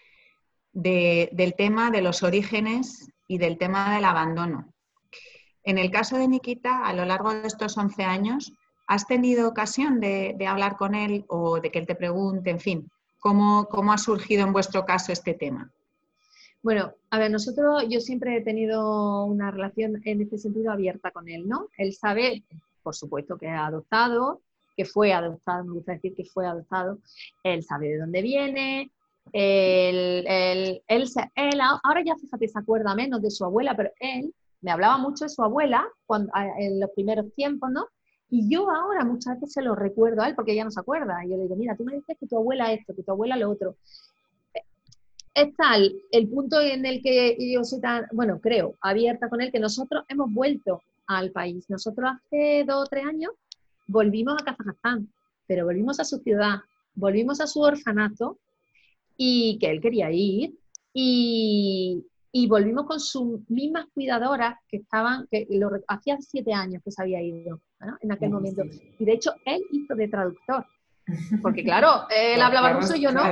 del 0.73 1.55
tema 1.59 1.91
de 1.91 2.01
los 2.01 2.23
orígenes 2.23 3.09
y 3.27 3.39
del 3.39 3.59
tema 3.59 3.97
del 3.97 4.05
abandono. 4.05 4.73
En 5.65 5.77
el 5.77 5.91
caso 5.91 6.17
de 6.17 6.29
Nikita, 6.29 6.87
a 6.87 6.93
lo 6.93 7.05
largo 7.05 7.35
de 7.35 7.49
estos 7.49 7.77
11 7.77 8.05
años, 8.05 8.53
¿has 8.87 9.09
tenido 9.09 9.49
ocasión 9.49 9.99
de, 9.99 10.37
hablar 10.47 10.77
con 10.77 10.95
él 10.95 11.25
o 11.27 11.59
de 11.59 11.73
que 11.73 11.81
él 11.81 11.87
te 11.89 11.97
pregunte, 11.97 12.51
en 12.51 12.61
fin, 12.61 12.91
cómo, 13.21 13.69
cómo 13.71 13.93
ha 13.93 13.99
surgido 13.99 14.45
en 14.45 14.53
vuestro 14.53 14.85
caso 14.85 15.13
este 15.13 15.35
tema? 15.35 15.71
Bueno, 16.63 16.93
a 17.11 17.19
ver, 17.19 17.31
nosotros, 17.31 17.85
yo 17.89 18.01
siempre 18.01 18.37
he 18.37 18.43
tenido 18.43 19.25
una 19.25 19.51
relación 19.51 20.03
en 20.05 20.21
este 20.21 20.37
sentido 20.37 20.73
abierta 20.73 21.11
con 21.11 21.29
él, 21.29 21.49
¿no? 21.49 21.69
Él 21.79 21.95
sabe, 21.95 22.43
por 22.83 22.95
supuesto, 22.95 23.39
que 23.39 23.49
ha 23.49 23.67
adoptado, 23.67 24.43
que 24.77 24.85
fue 24.85 25.13
adoptado, 25.13 25.65
me 25.65 25.73
gusta 25.75 25.93
decir 25.93 26.15
que 26.15 26.25
fue 26.25 26.47
adoptado, 26.47 26.99
él 27.45 27.63
sabe 27.63 27.89
de 27.89 27.99
dónde 27.99 28.21
viene, 28.21 28.91
él, 29.33 30.25
él, 30.27 30.83
él, 30.89 31.61
ahora 31.83 32.03
ya 32.05 32.17
fíjate, 32.17 32.49
se 32.49 32.59
acuerda 32.59 32.95
menos 32.95 33.23
de 33.23 33.31
su 33.31 33.45
abuela, 33.45 33.75
pero 33.77 33.91
él 33.99 34.35
me 34.61 34.71
hablaba 34.71 34.99
mucho 34.99 35.25
de 35.25 35.31
su 35.31 35.43
abuela 35.43 35.89
cuando, 36.07 36.31
en 36.59 36.79
los 36.79 36.91
primeros 36.91 37.33
tiempos, 37.35 37.71
¿no? 37.71 37.87
Y 38.31 38.49
yo 38.49 38.71
ahora 38.71 39.05
muchas 39.05 39.41
veces 39.41 39.53
se 39.53 39.63
lo 39.63 39.75
recuerdo 39.75 40.23
a 40.23 40.29
él 40.29 40.35
porque 40.35 40.53
ella 40.53 40.65
no 40.65 40.71
se 40.71 40.81
acuerda. 40.81 41.25
Y 41.25 41.31
yo 41.31 41.37
le 41.37 41.43
digo, 41.45 41.57
mira, 41.57 41.77
tú 41.77 41.85
me 41.85 41.95
dices 41.95 42.17
que 42.19 42.27
tu 42.27 42.37
abuela 42.37 42.73
esto, 42.73 42.95
que 42.95 43.03
tu 43.03 43.11
abuela 43.11 43.37
lo 43.37 43.51
otro 43.51 43.77
es 45.35 45.55
tal 45.57 45.95
el 46.11 46.29
punto 46.29 46.61
en 46.61 46.85
el 46.87 47.03
que 47.03 47.37
yo 47.53 47.65
soy 47.65 47.81
tan, 47.81 48.07
bueno, 48.13 48.41
creo, 48.41 48.75
abierta 48.81 49.29
con 49.29 49.41
él, 49.41 49.53
que 49.53 49.61
nosotros 49.61 50.05
hemos 50.09 50.33
vuelto 50.33 50.83
al 51.07 51.31
país. 51.31 51.65
Nosotros 51.69 52.11
hace 52.11 52.65
dos 52.67 52.85
o 52.85 52.87
tres 52.87 53.05
años 53.05 53.33
volvimos 53.87 54.41
a 54.41 54.45
Kazajstán, 54.45 55.09
pero 55.47 55.65
volvimos 55.65 56.01
a 56.01 56.05
su 56.05 56.19
ciudad, 56.19 56.61
volvimos 56.95 57.41
a 57.41 57.47
su 57.47 57.61
orfanato 57.61 58.39
y 59.17 59.59
que 59.59 59.71
él 59.71 59.81
quería 59.81 60.11
ir 60.11 60.55
y, 60.93 62.05
volvimos 62.47 62.87
con 62.87 63.01
sus 63.01 63.41
mismas 63.49 63.87
cuidadoras 63.93 64.55
que 64.69 64.79
estaban, 64.79 65.27
que 65.31 65.47
lo, 65.51 65.71
hacía 65.89 66.17
siete 66.21 66.53
años 66.53 66.83
que 66.85 66.91
se 66.91 67.03
había 67.03 67.21
ido 67.21 67.61
en 68.01 68.13
aquel 68.13 68.31
momento. 68.31 68.63
Y 68.99 69.05
de 69.05 69.13
hecho 69.13 69.33
él 69.45 69.63
hizo 69.73 69.95
de 69.95 70.09
traductor, 70.09 70.65
porque 71.43 71.65
claro, 71.65 72.07
él 72.09 72.41
hablaba 72.41 72.73
ruso 72.75 72.95
y 72.95 73.03
yo 73.03 73.13
no. 73.13 73.23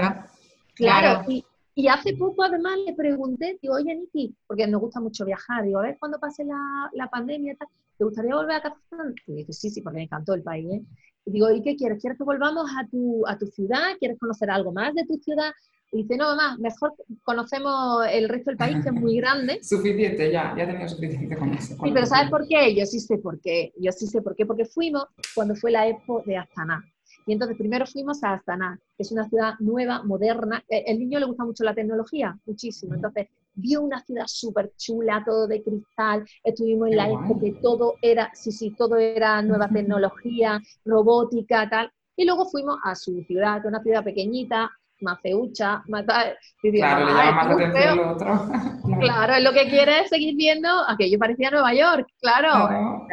Claro, 0.74 1.24
y, 1.28 1.44
y 1.74 1.88
hace 1.88 2.16
poco 2.16 2.42
además 2.42 2.76
le 2.84 2.94
pregunté, 2.94 3.58
digo, 3.62 3.74
oye 3.74 3.94
Niki, 3.94 4.34
porque 4.46 4.66
nos 4.66 4.80
gusta 4.80 5.00
mucho 5.00 5.24
viajar, 5.24 5.64
digo, 5.64 5.78
a 5.78 5.82
ver 5.82 5.96
cuando 5.98 6.18
pase 6.18 6.44
la, 6.44 6.90
la 6.92 7.08
pandemia, 7.08 7.56
¿te 7.96 8.04
gustaría 8.04 8.34
volver 8.34 8.56
a 8.56 8.62
Kazajstán? 8.62 9.14
Y 9.26 9.34
dice, 9.34 9.52
sí, 9.52 9.70
sí, 9.70 9.82
porque 9.82 9.98
me 9.98 10.02
encantó 10.04 10.34
el 10.34 10.42
país. 10.42 10.66
¿eh? 10.72 10.82
Y 11.24 11.32
digo, 11.32 11.50
¿y 11.50 11.62
qué 11.62 11.76
quieres? 11.76 12.00
¿Quieres 12.00 12.18
que 12.18 12.24
volvamos 12.24 12.70
a 12.76 12.86
tu, 12.88 13.24
a 13.26 13.38
tu 13.38 13.46
ciudad? 13.46 13.96
¿Quieres 13.98 14.18
conocer 14.18 14.50
algo 14.50 14.72
más 14.72 14.94
de 14.94 15.04
tu 15.04 15.18
ciudad? 15.18 15.52
Y 15.90 16.02
dice, 16.02 16.16
no, 16.16 16.26
mamá, 16.26 16.56
mejor 16.58 16.94
conocemos 17.22 18.04
el 18.10 18.28
resto 18.28 18.50
del 18.50 18.58
país, 18.58 18.76
que 18.82 18.90
es 18.90 18.94
muy 18.94 19.16
grande. 19.20 19.58
suficiente, 19.62 20.30
ya, 20.30 20.54
ya 20.56 20.66
tenía 20.66 20.88
suficiente 20.88 21.36
con 21.36 21.54
eso. 21.54 21.74
sí, 21.82 21.90
pero 21.92 22.06
¿sabes 22.06 22.30
por 22.30 22.46
qué? 22.46 22.74
Yo 22.74 22.84
sí 22.84 23.00
sé 23.00 23.18
por 23.18 23.40
qué. 23.40 23.72
Yo 23.78 23.90
sí 23.92 24.06
sé 24.06 24.20
por 24.20 24.36
qué, 24.36 24.44
porque 24.44 24.64
fuimos 24.66 25.06
cuando 25.34 25.54
fue 25.54 25.70
la 25.70 25.88
Expo 25.88 26.22
de 26.26 26.36
Astana. 26.36 26.84
Y 27.26 27.32
entonces 27.32 27.56
primero 27.58 27.86
fuimos 27.86 28.22
a 28.22 28.34
Astana, 28.34 28.78
que 28.96 29.02
es 29.02 29.12
una 29.12 29.28
ciudad 29.28 29.54
nueva, 29.60 30.02
moderna. 30.02 30.62
Eh, 30.68 30.84
el 30.86 30.98
niño 30.98 31.18
le 31.18 31.26
gusta 31.26 31.44
mucho 31.44 31.64
la 31.64 31.74
tecnología, 31.74 32.38
muchísimo. 32.46 32.94
Entonces 32.94 33.28
vio 33.54 33.82
una 33.82 34.00
ciudad 34.02 34.24
súper 34.26 34.72
chula, 34.76 35.22
todo 35.26 35.46
de 35.46 35.62
cristal. 35.62 36.24
Estuvimos 36.44 36.88
en 36.88 36.96
la 36.96 37.10
expo 37.10 37.38
que 37.38 37.52
todo 37.62 37.94
era, 38.02 38.30
sí, 38.34 38.52
sí, 38.52 38.74
todo 38.76 38.96
era 38.96 39.42
nueva 39.42 39.68
tecnología, 39.68 40.60
robótica, 40.84 41.68
tal. 41.68 41.90
Y 42.16 42.24
luego 42.24 42.46
fuimos 42.46 42.78
a 42.82 42.94
su 42.94 43.22
ciudad, 43.24 43.60
que 43.60 43.68
es 43.68 43.72
una 43.72 43.82
ciudad 43.82 44.04
pequeñita, 44.04 44.70
más 45.00 45.20
feucha, 45.20 45.82
más 45.88 46.04
tal. 46.06 46.36
claro, 46.60 47.06
le 47.06 47.12
llama 47.12 47.32
más 47.32 47.46
atención 47.54 47.96
lo 47.96 48.12
otro. 48.12 48.50
claro, 49.00 49.34
es 49.34 49.42
lo 49.42 49.52
que 49.52 49.68
quiere 49.68 50.00
es 50.00 50.08
seguir 50.08 50.36
viendo 50.36 50.68
aquello 50.88 51.18
parecía 51.18 51.50
Nueva 51.50 51.74
York, 51.74 52.08
claro. 52.20 53.06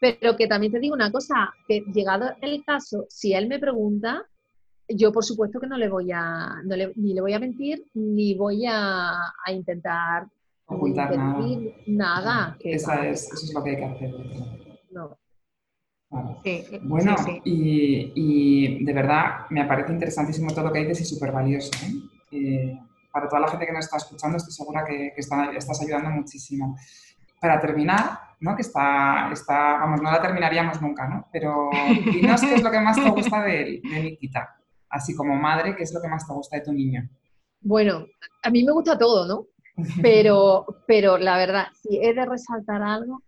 Pero 0.00 0.36
que 0.36 0.46
también 0.46 0.72
te 0.72 0.80
digo 0.80 0.94
una 0.94 1.12
cosa, 1.12 1.52
que 1.68 1.80
llegado 1.92 2.30
el 2.40 2.64
caso, 2.64 3.04
si 3.08 3.34
él 3.34 3.48
me 3.48 3.58
pregunta, 3.58 4.24
yo 4.88 5.12
por 5.12 5.24
supuesto 5.24 5.60
que 5.60 5.66
no 5.66 5.76
le 5.76 5.88
voy 5.88 6.10
a, 6.12 6.48
ni 6.96 7.14
le 7.14 7.20
voy 7.20 7.32
a 7.34 7.38
mentir, 7.38 7.84
ni 7.94 8.34
voy 8.34 8.64
a, 8.66 9.14
intentar 9.48 10.26
ocultar 10.66 11.14
nada. 11.16 11.76
nada 11.86 12.56
eso 12.62 12.92
es 12.92 13.52
lo 13.54 13.62
que 13.62 13.70
hay 13.70 13.76
que 13.76 13.84
hacer. 13.84 14.10
No. 14.90 15.19
Bueno, 16.10 17.16
Y, 17.44 18.84
de 18.84 18.92
verdad 18.92 19.46
me 19.50 19.64
parece 19.64 19.92
interesantísimo 19.92 20.52
todo 20.52 20.66
lo 20.66 20.72
que 20.72 20.80
dices 20.80 21.00
y 21.02 21.04
súper 21.04 21.32
valioso. 21.32 21.70
¿eh? 21.84 21.92
Eh, 22.32 22.80
para 23.12 23.28
toda 23.28 23.42
la 23.42 23.48
gente 23.48 23.66
que 23.66 23.72
nos 23.72 23.84
está 23.84 23.96
escuchando, 23.96 24.36
estoy 24.36 24.52
segura 24.52 24.84
que, 24.84 25.12
que 25.14 25.20
estás 25.20 25.82
ayudando 25.82 26.10
muchísimo. 26.10 26.76
Para 27.40 27.58
terminar, 27.60 28.18
¿no? 28.40 28.54
Que 28.54 28.62
está, 28.62 29.30
está, 29.32 29.78
vamos, 29.78 30.02
no 30.02 30.10
la 30.10 30.20
terminaríamos 30.20 30.80
nunca, 30.82 31.08
¿no? 31.08 31.26
Pero 31.32 31.70
dinos 32.12 32.40
qué 32.40 32.54
es 32.54 32.62
lo 32.62 32.70
que 32.70 32.80
más 32.80 32.96
te 32.96 33.08
gusta 33.08 33.42
de, 33.42 33.80
de 33.82 34.02
Nikita, 34.02 34.56
así 34.90 35.14
como 35.14 35.34
madre, 35.36 35.74
¿qué 35.74 35.84
es 35.84 35.94
lo 35.94 36.02
que 36.02 36.08
más 36.08 36.26
te 36.26 36.34
gusta 36.34 36.56
de 36.56 36.62
tu 36.62 36.72
niño? 36.72 37.08
Bueno, 37.62 38.06
a 38.42 38.50
mí 38.50 38.64
me 38.64 38.72
gusta 38.72 38.98
todo, 38.98 39.26
¿no? 39.26 39.46
Pero, 40.02 40.66
pero 40.86 41.18
la 41.18 41.36
verdad, 41.36 41.68
si 41.80 41.98
he 42.02 42.12
de 42.12 42.26
resaltar 42.26 42.82
algo, 42.82 43.22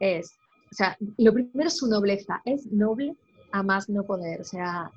es, 0.00 0.36
sea, 0.76 0.96
lo 1.18 1.32
primero 1.32 1.68
es 1.68 1.76
su 1.76 1.88
nobleza, 1.88 2.42
es 2.44 2.66
noble 2.70 3.16
a 3.52 3.62
más 3.62 3.88
no 3.88 4.04
poder, 4.04 4.40
o 4.40 4.44
sea, 4.44 4.90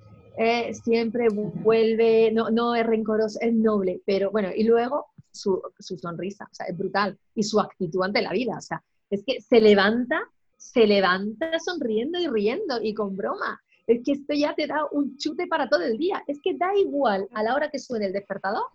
siempre 0.84 1.28
vuelve, 1.30 2.32
no, 2.32 2.50
no 2.50 2.76
es 2.76 2.86
rencoroso, 2.86 3.40
es 3.42 3.54
noble, 3.54 4.02
pero 4.06 4.32
bueno, 4.32 4.50
y 4.56 4.64
luego 4.64 5.08
su, 5.32 5.62
su, 5.80 5.98
sonrisa, 5.98 6.46
o 6.52 6.54
sea, 6.54 6.68
es 6.68 6.78
brutal, 6.78 7.18
y 7.36 7.44
su 7.44 7.60
actitud 7.60 8.04
ante 8.04 8.22
la 8.22 8.32
vida, 8.32 8.58
o 8.58 8.62
sea, 8.62 8.84
es 9.10 9.24
que 9.26 9.42
se 9.42 9.60
levanta, 9.60 10.22
se 10.58 10.86
levanta 10.86 11.60
sonriendo 11.60 12.20
y 12.20 12.28
riendo 12.28 12.80
y 12.82 12.94
con 12.94 13.16
broma. 13.16 13.62
Es 13.88 14.02
que 14.06 14.12
esto 14.12 14.34
ya 14.36 14.54
te 14.54 14.68
da 14.68 14.86
un 14.92 15.18
chute 15.18 15.48
para 15.48 15.68
todo 15.68 15.82
el 15.82 15.98
día. 15.98 16.24
Es 16.28 16.40
que 16.44 16.56
da 16.56 16.76
igual 16.78 17.28
a 17.34 17.42
la 17.42 17.56
hora 17.56 17.72
que 17.72 17.80
suene 17.80 18.06
el 18.06 18.14
despertador, 18.14 18.66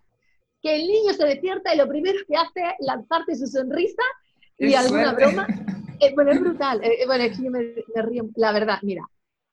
que 0.61 0.75
el 0.75 0.87
niño 0.87 1.13
se 1.13 1.25
despierta 1.25 1.73
y 1.73 1.77
lo 1.77 1.87
primero 1.87 2.19
que 2.27 2.35
hace 2.35 2.61
es 2.61 2.85
lanzarte 2.85 3.35
su 3.35 3.47
sonrisa 3.47 4.03
y 4.57 4.73
alguna 4.73 5.13
broma. 5.13 5.47
Eh, 5.99 6.13
bueno, 6.13 6.31
es 6.31 6.39
brutal. 6.39 6.83
Eh, 6.83 7.01
eh, 7.01 7.05
bueno, 7.05 7.23
es 7.23 7.37
que 7.37 7.43
yo 7.43 7.51
me, 7.51 8.01
río. 8.01 8.27
La 8.35 8.51
verdad, 8.51 8.79
mira, 8.81 9.03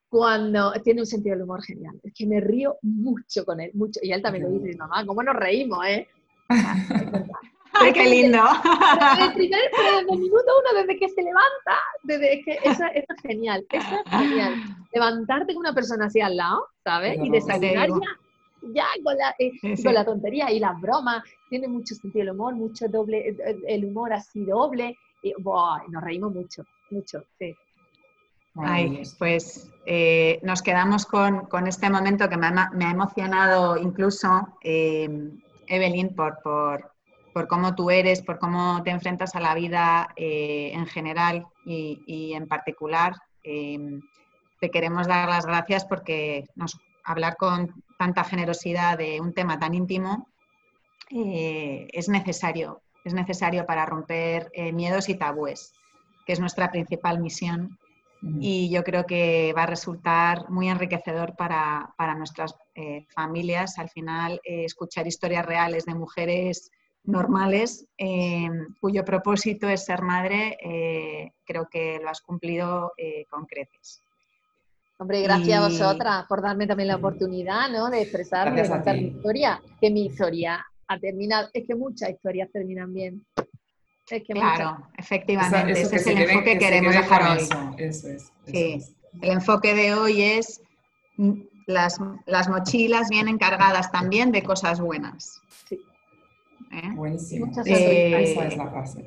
cuando 0.08 0.72
tiene 0.84 1.00
un 1.00 1.06
sentido 1.06 1.34
del 1.34 1.44
humor 1.44 1.62
genial. 1.62 1.98
Es 2.02 2.12
que 2.14 2.26
me 2.26 2.40
río 2.40 2.76
mucho 2.82 3.44
con 3.44 3.60
él, 3.60 3.70
mucho. 3.74 4.00
Y 4.02 4.12
él 4.12 4.22
también 4.22 4.44
lo 4.44 4.50
dice, 4.50 4.76
mamá, 4.76 5.04
¿cómo 5.06 5.22
nos 5.22 5.36
reímos, 5.36 5.84
eh? 5.86 6.06
¡Ay, 7.74 7.92
qué 7.94 8.04
lindo! 8.06 8.38
Desde 8.38 9.24
el, 9.24 9.32
primer, 9.32 9.60
desde 9.70 10.00
el 10.00 10.06
minuto 10.06 10.44
uno, 10.60 10.80
desde 10.80 10.98
que 10.98 11.08
se 11.08 11.22
levanta, 11.22 11.78
desde 12.02 12.42
que 12.44 12.58
eso, 12.62 12.84
es 12.94 13.04
genial, 13.22 13.64
eso 13.70 13.96
es 14.04 14.10
genial. 14.10 14.54
Levantarte 14.92 15.54
con 15.54 15.60
una 15.60 15.74
persona 15.74 16.06
así 16.06 16.20
al 16.20 16.36
lado, 16.36 16.66
¿sabes? 16.84 17.18
y 17.22 17.30
desayunar 17.30 17.88
ya, 17.88 18.74
ya 18.74 18.86
con 19.02 19.16
la, 19.16 19.34
eh, 19.38 19.52
con 19.82 19.94
la 19.94 20.04
tontería 20.04 20.50
y 20.50 20.60
las 20.60 20.78
bromas. 20.80 21.24
Tiene 21.48 21.66
mucho 21.68 21.94
sentido 21.94 22.24
el 22.24 22.30
humor, 22.30 22.54
mucho 22.54 22.88
doble, 22.88 23.34
el 23.66 23.84
humor 23.86 24.12
así 24.12 24.44
doble. 24.44 24.96
Y, 25.22 25.32
nos 25.88 26.02
reímos 26.02 26.34
mucho, 26.34 26.64
mucho, 26.90 27.24
sí. 27.38 27.54
Ay, 28.56 29.02
pues 29.18 29.70
eh, 29.86 30.38
nos 30.42 30.60
quedamos 30.60 31.06
con, 31.06 31.66
este 31.66 31.88
momento 31.88 32.28
que 32.28 32.36
me 32.36 32.48
ha, 32.48 32.90
emocionado 32.90 33.78
incluso, 33.78 34.58
eh, 34.62 35.08
Evelyn, 35.66 36.14
por, 36.14 36.38
por, 36.42 37.48
cómo 37.48 37.74
tú 37.74 37.90
eres, 37.90 38.20
por 38.20 38.38
cómo 38.38 38.82
te 38.82 38.90
enfrentas 38.90 39.34
a 39.34 39.40
la 39.40 39.54
vida 39.54 40.08
eh, 40.16 40.70
en 40.74 40.86
general 40.86 41.46
y, 41.64 42.32
en 42.34 42.46
particular. 42.46 43.14
te 43.42 44.70
queremos 44.70 45.06
dar 45.06 45.28
las 45.28 45.46
gracias 45.46 45.86
porque 45.86 46.44
nos, 46.54 46.78
hablar 47.04 47.36
con 47.36 47.82
tanta 47.98 48.22
generosidad 48.22 48.98
de 48.98 49.20
un 49.20 49.32
tema 49.32 49.58
tan 49.58 49.74
íntimo 49.74 50.28
es 51.10 52.08
necesario, 52.08 52.80
es 53.04 53.14
necesario 53.14 53.66
para 53.66 53.86
romper 53.86 54.50
miedos 54.72 55.08
y 55.08 55.14
tabúes, 55.14 55.72
que 56.26 56.32
es 56.32 56.40
nuestra 56.40 56.70
principal 56.70 57.20
misión 57.20 57.78
y 58.22 58.70
yo 58.70 58.84
creo 58.84 59.04
que 59.04 59.52
va 59.56 59.64
a 59.64 59.66
resultar 59.66 60.48
muy 60.48 60.68
enriquecedor 60.68 61.34
para, 61.34 61.92
nuestras 62.16 62.54
eh, 62.74 63.04
familias. 63.12 63.78
Al 63.78 63.90
final, 63.90 64.40
eh, 64.44 64.64
escuchar 64.64 65.06
historias 65.06 65.44
reales 65.44 65.86
de 65.86 65.94
mujeres 65.94 66.70
normales 67.04 67.84
eh, 67.98 68.48
cuyo 68.80 69.04
propósito 69.04 69.68
es 69.68 69.84
ser 69.84 70.02
madre, 70.02 70.56
creo 71.44 71.66
que 71.68 71.98
lo 72.00 72.08
has 72.08 72.20
cumplido 72.20 72.92
con 73.28 73.44
creces. 73.46 74.00
Hombre, 74.98 75.20
gracias 75.22 75.58
a 75.58 75.68
vosotras 75.68 76.26
por 76.28 76.40
darme 76.42 76.68
también 76.68 76.86
la 76.86 76.96
oportunidad 76.96 77.68
¿no? 77.70 77.90
de 77.90 78.02
expresar, 78.02 78.54
de 78.54 78.68
contar 78.68 78.94
mi 78.94 79.08
historia, 79.08 79.60
que 79.80 79.90
mi 79.90 80.06
historia 80.06 80.64
ha 80.92 81.00
terminado, 81.00 81.48
es 81.52 81.66
que 81.66 81.74
muchas 81.74 82.10
historias 82.10 82.50
terminan 82.52 82.92
bien 82.92 83.24
claro, 84.20 84.86
efectivamente, 84.96 85.80
ese 85.80 85.96
es 85.96 86.06
el 86.06 86.18
enfoque 86.18 86.52
que 86.52 86.58
queremos 86.58 86.94
dejar 86.94 87.38
hoy. 87.38 87.46
sí, 88.46 88.78
el 89.20 89.30
enfoque 89.30 89.74
de 89.74 89.94
hoy 89.94 90.22
es 90.22 90.62
mm, 91.16 91.40
las, 91.66 91.98
mochilas 92.48 93.08
vienen 93.08 93.38
cargadas 93.38 93.90
también 93.90 94.30
de 94.32 94.42
cosas 94.42 94.80
buenas. 94.80 95.40
Sí. 95.68 95.80
¿Eh? 96.72 96.90
Buenísimo. 96.94 97.50
Eh, 97.64 98.32
esa 98.32 98.46
es 98.46 98.56
la 98.56 98.70
frase. 98.70 99.06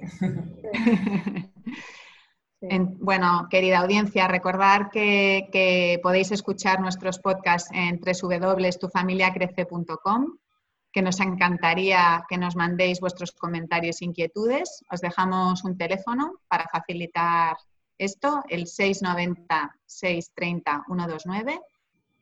bueno, 2.99 3.47
querida 3.49 3.79
audiencia, 3.79 4.27
recordar 4.27 4.89
que, 4.89 5.47
que, 5.51 5.99
podéis 6.01 6.31
escuchar 6.31 6.79
nuestros 6.79 7.19
podcasts 7.19 7.69
en 7.73 7.99
www.tufamiliacrece.com 7.99 10.38
que 10.95 11.01
nos 11.01 11.19
encantaría 11.19 12.23
que 12.29 12.37
nos 12.37 12.55
mandéis 12.55 13.01
vuestros 13.01 13.33
comentarios 13.33 14.01
e 14.01 14.05
inquietudes. 14.05 14.85
Os 14.89 15.01
dejamos 15.01 15.65
un 15.65 15.77
teléfono 15.77 16.39
para 16.47 16.69
facilitar 16.71 17.57
esto, 17.97 18.45
el 18.47 18.63
690-630-129. 18.63 21.59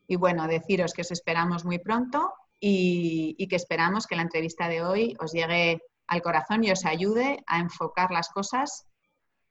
Y 0.07 0.15
bueno, 0.15 0.47
deciros 0.47 0.93
que 0.93 1.01
os 1.01 1.11
esperamos 1.11 1.65
muy 1.65 1.77
pronto 1.77 2.33
y, 2.59 3.35
y 3.37 3.47
que 3.47 3.57
esperamos 3.57 4.07
que 4.07 4.15
la 4.15 4.23
entrevista 4.23 4.67
de 4.67 4.81
hoy 4.81 5.15
os 5.19 5.33
llegue 5.33 5.83
al 6.07 6.23
corazón 6.23 6.63
y 6.63 6.71
os 6.71 6.83
ayude 6.83 7.43
a 7.45 7.59
enfocar 7.59 8.09
las 8.09 8.29
cosas 8.29 8.87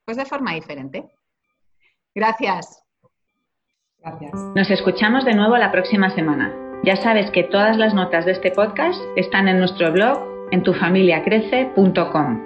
pues 0.05 0.17
de 0.17 0.25
forma 0.25 0.55
diferente. 0.55 1.13
Gracias. 2.13 2.83
Gracias. 4.01 4.33
Nos 4.57 4.69
escuchamos 4.69 5.25
de 5.25 5.35
nuevo 5.35 5.57
la 5.59 5.71
próxima 5.71 6.11
semana. 6.11 6.62
Ya 6.85 6.97
sabes 6.97 7.31
que 7.31 7.45
todas 7.45 7.77
las 7.77 7.95
notas 7.95 8.27
de 8.27 8.33
este 8.33 8.51
podcast 8.51 9.01
están 9.15 9.47
en 9.47 9.61
nuestro 9.61 9.93
blog 9.93 10.19
en 10.51 10.65
tufamiliacrece.com. 10.65 12.41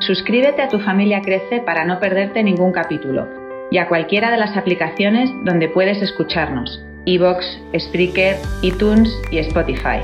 Suscríbete 0.00 0.60
a 0.60 0.68
Tu 0.68 0.80
Familia 0.80 1.22
Crece 1.22 1.60
para 1.60 1.84
no 1.84 2.00
perderte 2.00 2.42
ningún 2.42 2.72
capítulo 2.72 3.28
y 3.70 3.78
a 3.78 3.86
cualquiera 3.86 4.32
de 4.32 4.38
las 4.38 4.56
aplicaciones 4.56 5.30
donde 5.44 5.68
puedes 5.68 6.02
escucharnos, 6.02 6.84
iVoox, 7.04 7.46
Spreaker, 7.78 8.34
iTunes 8.62 9.08
y 9.30 9.38
Spotify. 9.38 10.00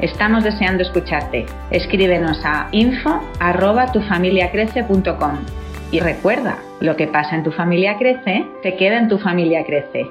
Estamos 0.00 0.42
deseando 0.42 0.82
escucharte. 0.82 1.46
Escríbenos 1.70 2.44
a 2.44 2.66
info@tufamiliacrece.com. 2.72 5.38
Y 5.92 6.00
recuerda, 6.00 6.58
lo 6.80 6.96
que 6.96 7.06
pasa 7.06 7.36
en 7.36 7.44
tu 7.44 7.52
familia 7.52 7.96
crece, 7.98 8.46
se 8.64 8.74
queda 8.74 8.98
en 8.98 9.06
tu 9.06 9.18
familia 9.18 9.64
crece. 9.64 10.10